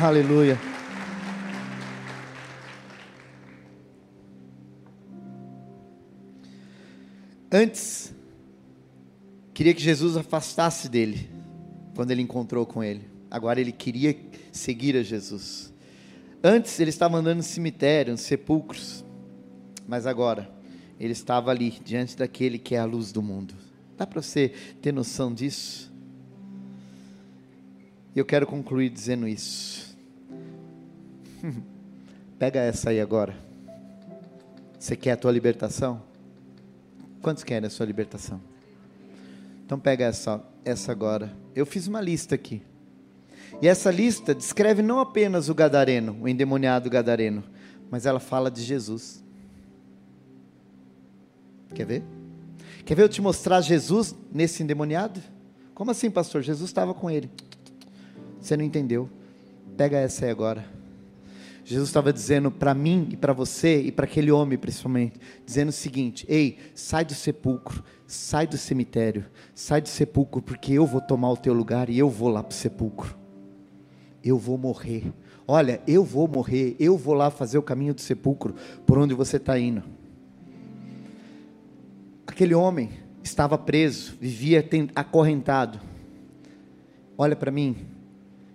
Aleluia. 0.00 0.73
Antes, 7.56 8.12
queria 9.54 9.72
que 9.72 9.80
Jesus 9.80 10.16
afastasse 10.16 10.88
dele, 10.88 11.30
quando 11.94 12.10
ele 12.10 12.20
encontrou 12.20 12.66
com 12.66 12.82
ele. 12.82 13.08
Agora 13.30 13.60
ele 13.60 13.70
queria 13.70 14.18
seguir 14.50 14.96
a 14.96 15.04
Jesus. 15.04 15.72
Antes 16.42 16.80
ele 16.80 16.90
estava 16.90 17.16
andando 17.16 17.36
no 17.36 17.42
cemitério, 17.44 18.10
nos 18.10 18.22
sepulcros, 18.22 19.04
mas 19.86 20.04
agora 20.04 20.50
ele 20.98 21.12
estava 21.12 21.52
ali, 21.52 21.70
diante 21.84 22.16
daquele 22.16 22.58
que 22.58 22.74
é 22.74 22.80
a 22.80 22.84
luz 22.84 23.12
do 23.12 23.22
mundo. 23.22 23.54
Dá 23.96 24.04
para 24.04 24.20
você 24.20 24.48
ter 24.82 24.92
noção 24.92 25.32
disso? 25.32 25.92
Eu 28.16 28.24
quero 28.24 28.48
concluir 28.48 28.90
dizendo 28.90 29.28
isso. 29.28 29.96
Pega 32.36 32.58
essa 32.58 32.90
aí 32.90 33.00
agora. 33.00 33.32
Você 34.76 34.96
quer 34.96 35.12
a 35.12 35.16
tua 35.16 35.30
libertação? 35.30 36.13
Quantos 37.24 37.42
querem 37.42 37.66
a 37.66 37.70
sua 37.70 37.86
libertação? 37.86 38.38
Então 39.64 39.80
pega 39.80 40.04
essa, 40.04 40.44
essa 40.62 40.92
agora. 40.92 41.34
Eu 41.54 41.64
fiz 41.64 41.86
uma 41.86 41.98
lista 41.98 42.34
aqui. 42.34 42.60
E 43.62 43.66
essa 43.66 43.90
lista 43.90 44.34
descreve 44.34 44.82
não 44.82 45.00
apenas 45.00 45.48
o 45.48 45.54
gadareno, 45.54 46.18
o 46.20 46.28
endemoniado 46.28 46.90
gadareno, 46.90 47.42
mas 47.90 48.04
ela 48.04 48.20
fala 48.20 48.50
de 48.50 48.62
Jesus. 48.62 49.24
Quer 51.74 51.86
ver? 51.86 52.02
Quer 52.84 52.94
ver 52.94 53.04
eu 53.04 53.08
te 53.08 53.22
mostrar 53.22 53.62
Jesus 53.62 54.14
nesse 54.30 54.62
endemoniado? 54.62 55.18
Como 55.74 55.92
assim, 55.92 56.10
pastor? 56.10 56.42
Jesus 56.42 56.68
estava 56.68 56.92
com 56.92 57.10
ele. 57.10 57.30
Você 58.38 58.54
não 58.54 58.62
entendeu? 58.62 59.08
Pega 59.78 59.96
essa 59.96 60.26
aí 60.26 60.30
agora. 60.30 60.62
Jesus 61.64 61.88
estava 61.88 62.12
dizendo 62.12 62.50
para 62.50 62.74
mim 62.74 63.08
e 63.10 63.16
para 63.16 63.32
você 63.32 63.80
e 63.80 63.90
para 63.90 64.04
aquele 64.04 64.30
homem 64.30 64.58
principalmente, 64.58 65.18
dizendo 65.46 65.70
o 65.70 65.72
seguinte: 65.72 66.26
Ei, 66.28 66.58
sai 66.74 67.06
do 67.06 67.14
sepulcro, 67.14 67.82
sai 68.06 68.46
do 68.46 68.58
cemitério, 68.58 69.24
sai 69.54 69.80
do 69.80 69.88
sepulcro, 69.88 70.42
porque 70.42 70.74
eu 70.74 70.86
vou 70.86 71.00
tomar 71.00 71.30
o 71.30 71.36
teu 71.36 71.54
lugar 71.54 71.88
e 71.88 71.98
eu 71.98 72.10
vou 72.10 72.28
lá 72.28 72.42
para 72.42 72.52
o 72.52 72.56
sepulcro. 72.56 73.16
Eu 74.22 74.38
vou 74.38 74.58
morrer. 74.58 75.10
Olha, 75.48 75.80
eu 75.86 76.04
vou 76.04 76.28
morrer, 76.28 76.76
eu 76.78 76.98
vou 76.98 77.14
lá 77.14 77.30
fazer 77.30 77.56
o 77.56 77.62
caminho 77.62 77.94
do 77.94 78.00
sepulcro 78.00 78.54
por 78.86 78.98
onde 78.98 79.14
você 79.14 79.38
está 79.38 79.58
indo. 79.58 79.82
Aquele 82.26 82.54
homem 82.54 82.90
estava 83.22 83.56
preso, 83.56 84.16
vivia 84.20 84.66
acorrentado. 84.94 85.80
Olha 87.16 87.36
para 87.36 87.50
mim, 87.50 87.76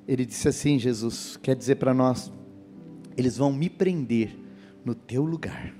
ele 0.07 0.25
disse 0.25 0.47
assim: 0.47 0.77
Jesus, 0.77 1.37
quer 1.37 1.55
dizer 1.55 1.75
para 1.75 1.93
nós, 1.93 2.31
eles 3.19 3.35
vão 3.35 3.51
me 3.51 3.69
prender 3.69 4.33
no 4.85 4.95
teu 4.95 5.25
lugar. 5.25 5.73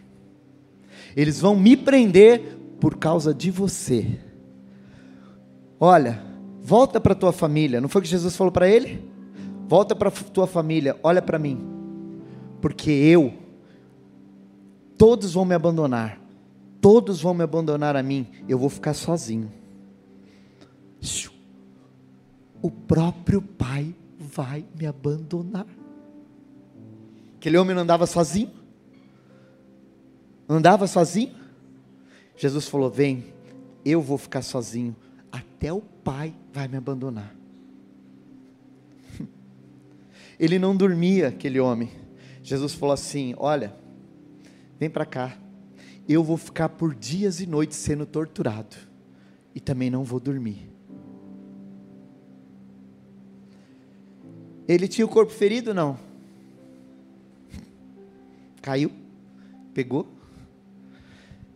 Eles 1.16 1.40
vão 1.40 1.58
me 1.58 1.78
prender 1.78 2.58
por 2.82 2.98
causa 2.98 3.34
de 3.34 3.50
você. 3.50 4.20
Olha, 5.80 6.22
volta 6.62 7.00
para 7.00 7.16
tua 7.16 7.32
família. 7.32 7.80
Não 7.80 7.88
foi 7.88 8.02
o 8.02 8.04
que 8.04 8.10
Jesus 8.10 8.36
falou 8.36 8.52
para 8.52 8.68
ele? 8.68 9.10
Volta 9.70 9.96
para 9.96 10.12
tua 10.12 10.48
família, 10.48 11.00
olha 11.02 11.22
para 11.22 11.40
mim. 11.40 11.66
Porque 12.60 12.92
eu 12.92 13.34
todos 14.98 15.34
vão 15.34 15.46
me 15.46 15.56
abandonar, 15.56 16.20
todos 16.82 17.22
vão 17.22 17.34
me 17.34 17.44
abandonar 17.44 17.96
a 17.96 18.04
mim, 18.04 18.28
eu 18.50 18.60
vou 18.60 18.70
ficar 18.70 18.94
sozinho. 18.94 19.50
O 22.62 22.70
próprio 22.70 23.42
Pai 23.42 23.96
vai 24.20 24.66
me 24.78 24.86
abandonar. 24.86 25.79
Aquele 27.40 27.58
homem 27.58 27.74
não 27.74 27.84
andava 27.84 28.06
sozinho? 28.06 28.52
Andava 30.48 30.86
sozinho? 30.88 31.34
Jesus 32.36 32.68
falou: 32.68 32.90
Vem, 32.90 33.34
eu 33.86 34.02
vou 34.02 34.18
ficar 34.18 34.42
sozinho, 34.42 34.94
até 35.32 35.72
o 35.72 35.80
Pai 35.80 36.36
vai 36.52 36.68
me 36.68 36.76
abandonar. 36.76 37.34
Ele 40.38 40.60
não 40.60 40.76
dormia, 40.76 41.30
aquele 41.30 41.62
homem. 41.62 41.90
Jesus 42.44 42.74
falou 42.74 42.92
assim: 42.92 43.34
Olha, 43.38 43.74
vem 44.78 44.90
para 44.90 45.06
cá, 45.06 45.38
eu 46.10 46.22
vou 46.22 46.36
ficar 46.36 46.68
por 46.68 46.94
dias 46.94 47.40
e 47.40 47.48
noites 47.48 47.78
sendo 47.78 48.06
torturado, 48.06 48.76
e 49.56 49.62
também 49.62 49.90
não 49.90 50.04
vou 50.04 50.20
dormir. 50.20 50.70
Ele 54.68 54.90
tinha 54.90 55.06
o 55.06 55.10
corpo 55.10 55.32
ferido? 55.32 55.74
Não. 55.74 56.09
Caiu? 58.70 58.92
Pegou? 59.74 60.08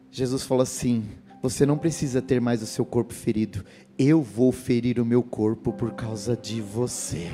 Jesus 0.10 0.42
falou 0.42 0.64
assim: 0.64 1.04
Você 1.44 1.64
não 1.64 1.78
precisa 1.78 2.24
ter 2.24 2.42
mais 2.42 2.64
o 2.64 2.66
seu 2.66 2.84
corpo 2.84 3.14
ferido, 3.14 3.64
eu 4.00 4.20
vou 4.24 4.52
ferir 4.52 5.00
o 5.00 5.06
meu 5.06 5.22
corpo 5.22 5.72
por 5.72 5.92
causa 5.92 6.36
de 6.36 6.60
você. 6.60 7.30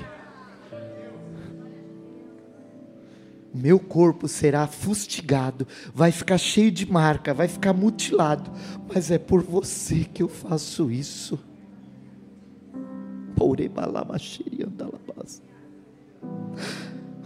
meu 3.53 3.79
corpo 3.79 4.27
será 4.27 4.67
fustigado, 4.67 5.65
vai 5.93 6.11
ficar 6.11 6.37
cheio 6.37 6.71
de 6.71 6.85
marca, 6.89 7.33
vai 7.33 7.47
ficar 7.47 7.71
mutilado, 7.71 8.51
mas 8.93 9.09
é 9.09 9.17
por 9.17 9.41
você 9.41 10.03
que 10.03 10.21
eu 10.21 10.27
faço 10.27 10.91
isso. 10.91 11.39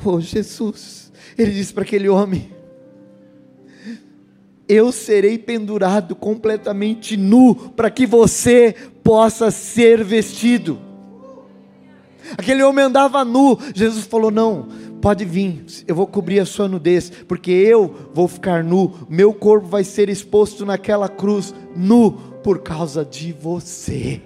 Oh 0.05 0.19
Jesus, 0.19 1.11
ele 1.37 1.51
disse 1.51 1.73
para 1.73 1.83
aquele 1.83 2.09
homem: 2.09 2.51
Eu 4.67 4.91
serei 4.91 5.37
pendurado 5.37 6.15
completamente 6.15 7.15
nu, 7.15 7.55
para 7.55 7.89
que 7.89 8.05
você 8.05 8.75
possa 9.03 9.49
ser 9.49 10.03
vestido. 10.03 10.79
Aquele 12.37 12.63
homem 12.63 12.85
andava 12.85 13.23
nu, 13.23 13.57
Jesus 13.73 14.05
falou: 14.05 14.29
Não, 14.29 14.67
pode 15.01 15.23
vir, 15.23 15.65
eu 15.87 15.95
vou 15.95 16.07
cobrir 16.07 16.39
a 16.39 16.45
sua 16.45 16.67
nudez, 16.67 17.09
porque 17.09 17.51
eu 17.51 18.09
vou 18.13 18.27
ficar 18.27 18.63
nu, 18.63 19.07
meu 19.09 19.33
corpo 19.33 19.67
vai 19.67 19.83
ser 19.83 20.09
exposto 20.09 20.65
naquela 20.65 21.07
cruz, 21.07 21.53
nu, 21.75 22.11
por 22.43 22.59
causa 22.59 23.05
de 23.05 23.31
você. 23.31 24.21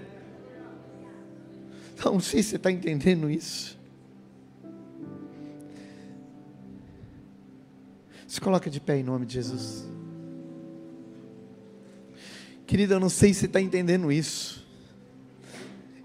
Não 2.03 2.19
sei 2.19 2.41
se 2.41 2.49
você 2.49 2.55
está 2.55 2.71
entendendo 2.71 3.29
isso. 3.29 3.76
Se 8.27 8.41
coloca 8.41 8.69
de 8.69 8.81
pé 8.81 8.97
em 8.97 9.03
nome 9.03 9.25
de 9.25 9.35
Jesus. 9.35 9.87
Querida, 12.67 12.95
eu 12.95 12.99
não 12.99 13.09
sei 13.09 13.33
se 13.33 13.45
está 13.45 13.61
entendendo 13.61 14.11
isso. 14.11 14.67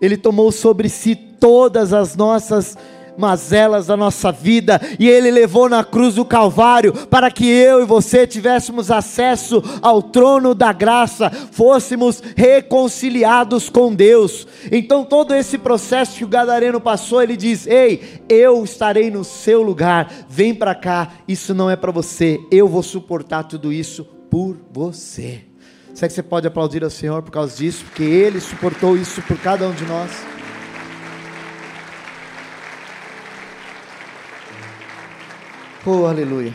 Ele 0.01 0.17
tomou 0.17 0.53
sobre 0.53 0.89
si 0.89 1.17
todas 1.17 1.93
as 1.93 2.15
nossas 2.15 2.79
mazelas 3.17 3.87
da 3.87 3.97
nossa 3.97 4.33
vida, 4.33 4.81
e 4.99 5.09
Ele 5.09 5.31
levou 5.31 5.69
na 5.69 5.85
cruz 5.85 6.15
do 6.15 6.25
Calvário, 6.25 6.93
para 7.09 7.31
que 7.31 7.47
eu 7.49 7.83
e 7.83 7.87
você 7.87 8.27
tivéssemos 8.27 8.91
acesso 8.91 9.63
ao 9.81 10.03
trono 10.03 10.55
da 10.55 10.73
graça, 10.73 11.31
fôssemos 11.31 12.23
reconciliados 12.37 13.69
com 13.69 13.95
Deus. 13.95 14.47
Então, 14.71 15.05
todo 15.05 15.35
esse 15.35 15.59
processo 15.59 16.19
que 16.19 16.25
o 16.25 16.29
Gadareno 16.29 16.81
passou, 16.81 17.23
ele 17.23 17.37
diz: 17.37 17.67
Ei, 17.67 18.23
eu 18.29 18.63
estarei 18.65 19.11
no 19.11 19.25
seu 19.25 19.63
lugar, 19.63 20.11
vem 20.29 20.55
para 20.55 20.75
cá, 20.75 21.09
isso 21.27 21.55
não 21.55 21.71
é 21.71 21.77
para 21.77 21.93
você, 21.93 22.41
eu 22.51 22.69
vou 22.69 22.83
suportar 22.83 23.45
tudo 23.45 23.73
isso 23.73 24.05
por 24.31 24.57
você. 24.73 25.43
Será 25.95 26.09
que 26.09 26.15
você 26.15 26.23
pode 26.23 26.47
aplaudir 26.47 26.83
ao 26.83 26.91
Senhor 26.91 27.23
por 27.23 27.31
causa 27.31 27.55
disso? 27.57 27.85
Porque 27.85 28.03
Ele 28.03 28.41
suportou 28.41 28.97
isso 28.97 29.21
por 29.23 29.39
cada 29.39 29.69
um 29.69 29.73
de 29.73 29.85
nós. 29.85 30.11
Oh, 35.85 36.07
aleluia. 36.07 36.55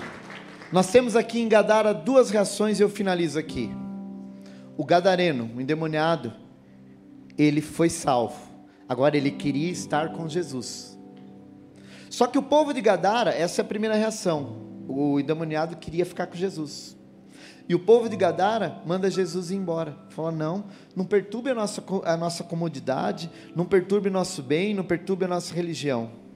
Nós 0.72 0.90
temos 0.90 1.14
aqui 1.14 1.42
em 1.42 1.50
Gadara 1.50 1.94
duas 1.94 2.30
reações 2.30 2.80
e 2.80 2.84
eu 2.84 2.88
finalizo 2.88 3.38
aqui. 3.38 3.70
O 4.78 4.86
gadareno, 4.86 5.52
o 5.54 5.60
endemoniado, 5.60 6.32
ele 7.38 7.60
foi 7.60 7.90
salvo. 7.90 8.40
Agora 8.88 9.18
ele 9.18 9.32
queria 9.32 9.70
estar 9.70 10.14
com 10.14 10.30
Jesus. 10.30 10.98
Só 12.10 12.26
que 12.26 12.38
o 12.38 12.42
povo 12.42 12.74
de 12.74 12.80
Gadara, 12.80 13.32
essa 13.32 13.60
é 13.60 13.64
a 13.64 13.68
primeira 13.68 13.96
reação. 13.98 14.62
O 14.88 15.20
endemoniado 15.20 15.76
queria 15.76 16.06
ficar 16.06 16.28
com 16.28 16.36
Jesus. 16.38 16.96
E 17.68 17.76
o 17.76 17.80
povo 17.80 18.08
de 18.08 18.16
Gadara 18.16 18.82
manda 18.86 19.12
Jesus 19.12 19.52
ir 19.52 19.56
embora. 19.58 19.94
Fala: 20.08 20.32
não, 20.32 20.64
não 20.96 21.04
perturbe 21.04 21.50
a 21.50 21.54
nossa, 21.54 21.84
a 22.06 22.16
nossa 22.16 22.46
comodidade, 22.46 23.30
não 23.54 23.66
perturbe 23.66 24.10
nosso 24.10 24.42
bem, 24.42 24.74
não 24.74 24.86
perturbe 24.86 25.26
a 25.26 25.28
nossa 25.28 25.54
religião. 25.54 26.27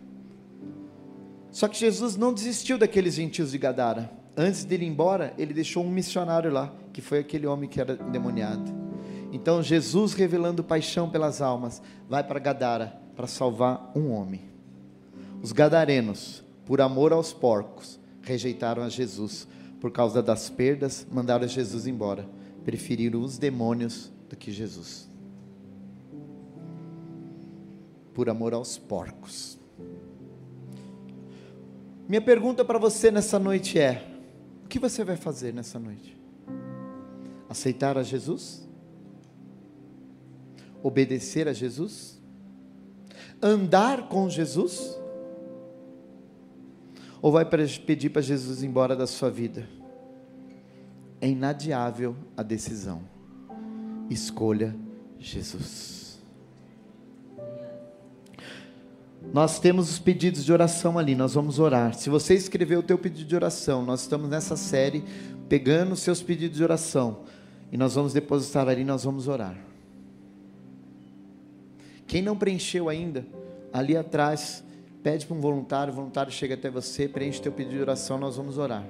Só 1.51 1.67
que 1.67 1.77
Jesus 1.77 2.15
não 2.15 2.33
desistiu 2.33 2.77
daqueles 2.77 3.15
gentios 3.15 3.51
de 3.51 3.57
Gadara. 3.57 4.11
Antes 4.35 4.63
dele 4.63 4.85
ir 4.85 4.89
embora, 4.89 5.33
ele 5.37 5.53
deixou 5.53 5.83
um 5.83 5.91
missionário 5.91 6.51
lá, 6.51 6.73
que 6.93 7.01
foi 7.01 7.19
aquele 7.19 7.45
homem 7.45 7.69
que 7.69 7.81
era 7.81 7.93
endemoniado. 7.93 8.71
Então 9.31 9.61
Jesus, 9.61 10.13
revelando 10.13 10.63
paixão 10.63 11.09
pelas 11.09 11.41
almas, 11.41 11.81
vai 12.09 12.23
para 12.23 12.39
Gadara 12.39 13.01
para 13.15 13.27
salvar 13.27 13.91
um 13.95 14.11
homem. 14.11 14.41
Os 15.41 15.51
gadarenos, 15.51 16.43
por 16.65 16.81
amor 16.81 17.13
aos 17.13 17.33
porcos, 17.33 17.99
rejeitaram 18.21 18.83
a 18.83 18.89
Jesus. 18.89 19.47
Por 19.79 19.91
causa 19.91 20.21
das 20.21 20.49
perdas, 20.49 21.05
mandaram 21.11 21.47
Jesus 21.47 21.87
embora. 21.87 22.27
Preferiram 22.63 23.21
os 23.21 23.37
demônios 23.37 24.11
do 24.29 24.35
que 24.35 24.51
Jesus. 24.51 25.09
Por 28.13 28.29
amor 28.29 28.53
aos 28.53 28.77
porcos. 28.77 29.60
Minha 32.11 32.19
pergunta 32.19 32.65
para 32.65 32.77
você 32.77 33.09
nessa 33.09 33.39
noite 33.39 33.79
é: 33.79 34.05
o 34.65 34.67
que 34.67 34.77
você 34.77 35.01
vai 35.01 35.15
fazer 35.15 35.53
nessa 35.53 35.79
noite? 35.79 36.19
Aceitar 37.47 37.97
a 37.97 38.03
Jesus? 38.03 38.67
Obedecer 40.83 41.47
a 41.47 41.53
Jesus? 41.53 42.21
Andar 43.41 44.09
com 44.09 44.29
Jesus? 44.29 44.99
Ou 47.21 47.31
vai 47.31 47.45
pedir 47.45 48.09
para 48.09 48.21
Jesus 48.21 48.61
ir 48.61 48.67
embora 48.67 48.93
da 48.93 49.07
sua 49.07 49.31
vida? 49.31 49.65
É 51.21 51.29
inadiável 51.29 52.13
a 52.35 52.43
decisão. 52.43 53.03
Escolha 54.09 54.75
Jesus. 55.17 56.00
Nós 59.33 59.59
temos 59.59 59.89
os 59.89 59.99
pedidos 59.99 60.43
de 60.43 60.51
oração 60.51 60.97
ali, 60.97 61.15
nós 61.15 61.33
vamos 61.33 61.59
orar. 61.59 61.93
Se 61.93 62.09
você 62.09 62.33
escreveu 62.33 62.79
o 62.79 62.83
teu 62.83 62.97
pedido 62.97 63.27
de 63.27 63.35
oração, 63.35 63.85
nós 63.85 64.01
estamos 64.01 64.29
nessa 64.29 64.55
série 64.57 65.03
pegando 65.47 65.93
os 65.93 65.99
seus 65.99 66.21
pedidos 66.21 66.57
de 66.57 66.63
oração 66.63 67.19
e 67.71 67.77
nós 67.77 67.95
vamos 67.95 68.13
depositar 68.13 68.67
ali, 68.67 68.83
nós 68.83 69.03
vamos 69.03 69.27
orar. 69.27 69.55
Quem 72.07 72.21
não 72.21 72.37
preencheu 72.37 72.89
ainda, 72.89 73.25
ali 73.71 73.95
atrás, 73.95 74.63
pede 75.01 75.25
para 75.25 75.35
um 75.35 75.39
voluntário, 75.39 75.93
o 75.93 75.95
voluntário 75.95 76.31
chega 76.31 76.55
até 76.55 76.69
você, 76.69 77.07
preenche 77.07 77.39
o 77.39 77.43
teu 77.43 77.51
pedido 77.51 77.75
de 77.75 77.81
oração, 77.81 78.17
nós 78.17 78.35
vamos 78.35 78.57
orar. 78.57 78.85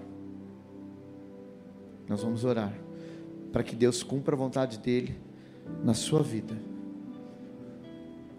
Nós 2.08 2.24
vamos 2.24 2.44
orar 2.44 2.74
para 3.52 3.64
que 3.64 3.76
Deus 3.76 4.02
cumpra 4.02 4.36
a 4.36 4.38
vontade 4.38 4.80
dele 4.80 5.16
na 5.84 5.94
sua 5.94 6.24
vida. 6.24 6.56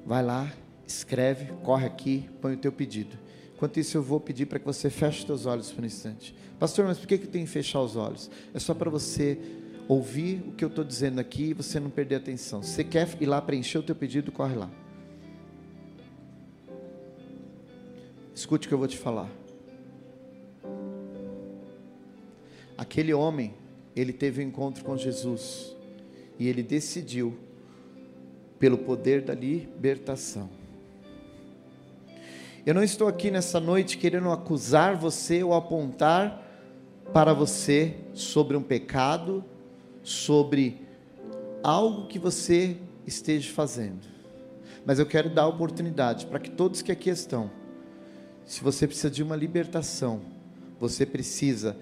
Vai 0.04 0.24
lá, 0.24 0.50
escreve, 0.86 1.52
corre 1.62 1.86
aqui, 1.86 2.28
põe 2.40 2.54
o 2.54 2.56
teu 2.56 2.72
pedido. 2.72 3.16
Enquanto 3.54 3.78
isso, 3.78 3.96
eu 3.96 4.02
vou 4.02 4.18
pedir 4.18 4.46
para 4.46 4.58
que 4.58 4.64
você 4.64 4.90
feche 4.90 5.20
os 5.20 5.24
teus 5.24 5.46
olhos 5.46 5.70
por 5.70 5.84
um 5.84 5.86
instante. 5.86 6.34
Pastor, 6.58 6.84
mas 6.84 6.98
por 6.98 7.06
que, 7.06 7.18
que 7.18 7.28
tem 7.28 7.44
que 7.44 7.50
fechar 7.50 7.80
os 7.80 7.96
olhos? 7.96 8.30
É 8.52 8.58
só 8.58 8.74
para 8.74 8.90
você 8.90 9.38
ouvir 9.86 10.42
o 10.48 10.52
que 10.52 10.64
eu 10.64 10.68
estou 10.68 10.84
dizendo 10.84 11.20
aqui 11.20 11.50
e 11.50 11.54
você 11.54 11.78
não 11.78 11.90
perder 11.90 12.16
atenção. 12.16 12.62
Se 12.62 12.70
você 12.70 12.84
quer 12.84 13.08
ir 13.20 13.26
lá 13.26 13.40
preencher 13.40 13.78
o 13.78 13.82
teu 13.82 13.94
pedido, 13.94 14.32
corre 14.32 14.56
lá. 14.56 14.70
Escute 18.34 18.66
o 18.66 18.68
que 18.68 18.74
eu 18.74 18.78
vou 18.78 18.88
te 18.88 18.98
falar. 18.98 19.30
Aquele 22.76 23.14
homem, 23.14 23.54
ele 23.94 24.12
teve 24.12 24.42
um 24.42 24.48
encontro 24.48 24.82
com 24.82 24.96
Jesus 24.96 25.76
e 26.38 26.48
ele 26.48 26.64
decidiu 26.64 27.38
pelo 28.58 28.78
poder 28.78 29.22
da 29.22 29.34
libertação 29.34 30.61
eu 32.64 32.74
não 32.74 32.82
estou 32.82 33.08
aqui 33.08 33.30
nessa 33.30 33.58
noite 33.58 33.98
querendo 33.98 34.30
acusar 34.30 34.96
você 34.96 35.42
ou 35.42 35.52
apontar 35.52 36.40
para 37.12 37.34
você 37.34 37.96
sobre 38.14 38.56
um 38.56 38.62
pecado, 38.62 39.44
sobre 40.02 40.80
algo 41.62 42.06
que 42.06 42.18
você 42.18 42.76
esteja 43.06 43.52
fazendo. 43.52 44.00
Mas 44.86 44.98
eu 44.98 45.06
quero 45.06 45.28
dar 45.28 45.46
oportunidade 45.48 46.26
para 46.26 46.38
que 46.38 46.50
todos 46.50 46.82
que 46.82 46.92
aqui 46.92 47.10
estão, 47.10 47.50
se 48.46 48.62
você 48.62 48.86
precisa 48.86 49.10
de 49.10 49.22
uma 49.22 49.34
libertação, 49.34 50.20
você 50.78 51.04
precisa 51.04 51.76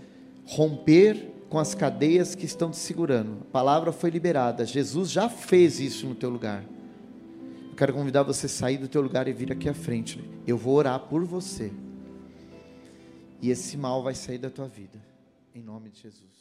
romper 0.46 1.30
com 1.50 1.58
as 1.58 1.74
cadeias 1.74 2.34
que 2.34 2.46
estão 2.46 2.70
te 2.70 2.76
segurando. 2.78 3.38
A 3.42 3.52
palavra 3.52 3.92
foi 3.92 4.08
liberada. 4.08 4.64
Jesus 4.64 5.10
já 5.10 5.28
fez 5.28 5.78
isso 5.78 6.06
no 6.06 6.14
teu 6.14 6.30
lugar. 6.30 6.64
Quero 7.80 7.94
convidar 7.94 8.22
você 8.22 8.44
a 8.44 8.48
sair 8.50 8.76
do 8.76 8.86
teu 8.86 9.00
lugar 9.00 9.26
e 9.26 9.32
vir 9.32 9.50
aqui 9.50 9.66
à 9.66 9.72
frente. 9.72 10.22
Eu 10.46 10.58
vou 10.58 10.74
orar 10.74 11.00
por 11.00 11.24
você. 11.24 11.72
E 13.40 13.48
esse 13.48 13.74
mal 13.74 14.02
vai 14.02 14.14
sair 14.14 14.36
da 14.36 14.50
tua 14.50 14.68
vida. 14.68 15.02
Em 15.54 15.62
nome 15.62 15.88
de 15.88 16.02
Jesus. 16.02 16.39